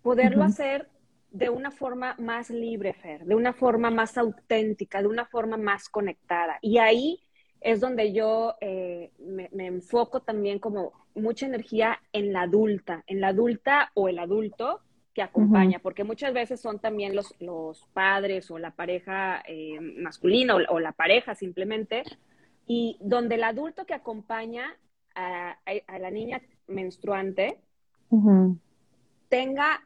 [0.00, 0.88] poderlo hacer
[1.30, 5.88] de una forma más libre, Fer, de una forma más auténtica, de una forma más
[5.88, 6.58] conectada.
[6.62, 7.27] Y ahí
[7.60, 13.28] es donde yo eh, me, enfoco también como mucha energía en la adulta, en la
[13.28, 14.80] adulta o el adulto
[15.14, 20.54] que acompaña, porque muchas veces son también los, los padres o la pareja eh, masculina
[20.54, 22.04] o, la pareja simplemente,
[22.66, 24.76] y donde el adulto que acompaña
[25.16, 25.56] a,
[25.98, 27.58] la niña menstruante
[29.28, 29.80] tenga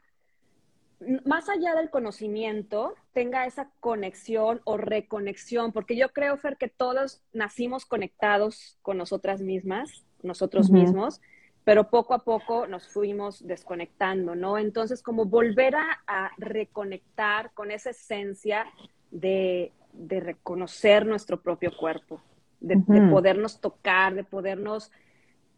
[1.25, 7.23] más allá del conocimiento, tenga esa conexión o reconexión, porque yo creo, Fer, que todos
[7.33, 11.21] nacimos conectados con nosotras mismas, nosotros mismos,
[11.65, 14.59] pero poco a poco nos fuimos desconectando, ¿no?
[14.59, 18.67] Entonces, como volver a, reconectar con esa esencia
[19.11, 22.21] de, reconocer nuestro propio cuerpo,
[22.61, 22.77] de
[23.11, 24.91] podernos tocar, de podernos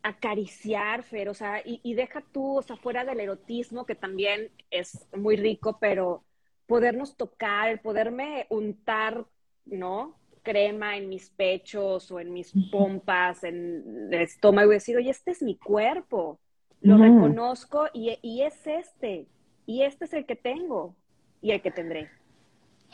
[0.04, 5.08] acariciar, Fer, o sea, y, deja tú, o sea, fuera del erotismo, que también es
[5.16, 6.22] muy rico, pero
[6.66, 9.24] podernos tocar, poderme untar,
[9.64, 10.14] ¿no?
[10.42, 15.30] Crema en mis pechos o en mis pompas, en el estómago y decir, oye, este
[15.30, 16.38] es mi cuerpo,
[16.82, 19.26] lo reconozco y, y, es este,
[19.64, 20.94] y este es el que tengo
[21.40, 22.10] y el que tendré.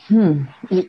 [0.07, 0.47] Hmm.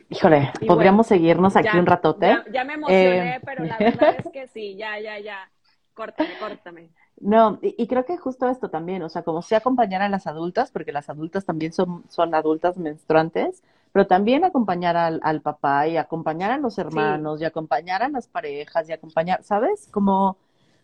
[0.09, 2.37] híjole, podríamos seguirnos aquí un ratote.
[2.51, 5.49] Ya, me emocioné, eh, pero la verdad es que sí, ya, ya, ya.
[5.93, 6.89] Córtame, córtame.
[7.19, 10.71] No, y, creo que justo esto también, o sea, como si acompañar a las adultas,
[10.71, 15.97] porque las adultas también son, son adultas menstruantes, pero también acompañar al, al papá y
[15.97, 19.87] acompañar a los hermanos y acompañar a las parejas y acompañar, ¿sabes?
[19.91, 20.37] Como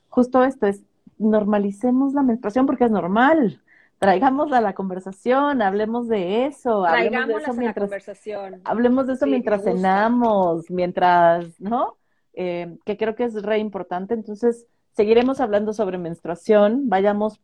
[0.09, 0.83] justo esto es,
[1.17, 3.61] normalicemos la menstruación porque es normal.
[3.97, 8.61] Traigamos a la conversación, hablemos de eso, hablemos de eso mientras, conversación.
[8.63, 11.97] hablemos de eso mientras cenamos, mientras, ¿no?
[12.33, 14.13] Eh, que creo que es re importante.
[14.13, 14.65] Entonces,
[14.99, 17.39] seguiremos hablando sobre menstruación, vayamos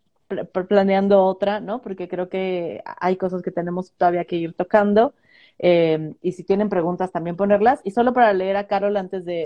[0.67, 1.81] planeando otra, ¿no?
[1.81, 5.13] Porque creo que hay cosas que tenemos todavía que ir tocando.
[5.59, 7.79] Eh, y si tienen preguntas, también ponerlas.
[7.85, 9.45] Y solo para leer a Carol antes de,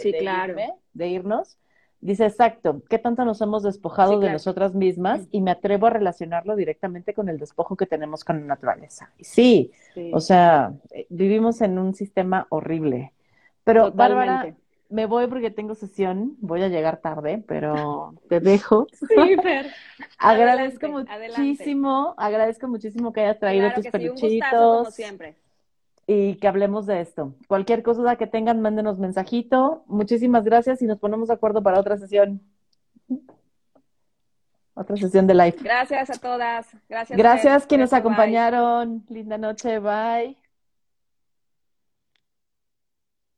[0.93, 1.59] de, irnos,
[2.01, 5.27] dice exacto, ¿qué tanto nos hemos despojado de nosotras mismas?
[5.29, 9.11] Y me atrevo a relacionarlo directamente con el despojo que tenemos con la naturaleza.
[9.19, 9.69] Sí,
[10.11, 13.13] O sea, eh, vivimos en un sistema horrible.
[13.63, 14.55] Pero, Bárbara,
[14.89, 18.87] me voy porque tengo sesión, voy a llegar tarde, pero te dejo.
[18.91, 19.71] Sí, Fer.
[20.17, 24.49] agradezco muchísimo, agradezco muchísimo que hayas traído tus peluchitos.
[24.51, 25.35] como siempre.
[26.07, 27.35] Y que hablemos de esto.
[27.47, 29.83] Cualquier cosa que tengan, mándenos mensajito.
[29.85, 32.41] Muchísimas gracias y nos ponemos de acuerdo para otra sesión.
[34.73, 35.57] Otra sesión de live.
[35.61, 36.67] Gracias a todas.
[36.87, 37.15] Gracias.
[37.15, 39.03] Gracias quienes nos acompañaron.
[39.09, 39.77] Linda noche.
[39.77, 40.38] Bye.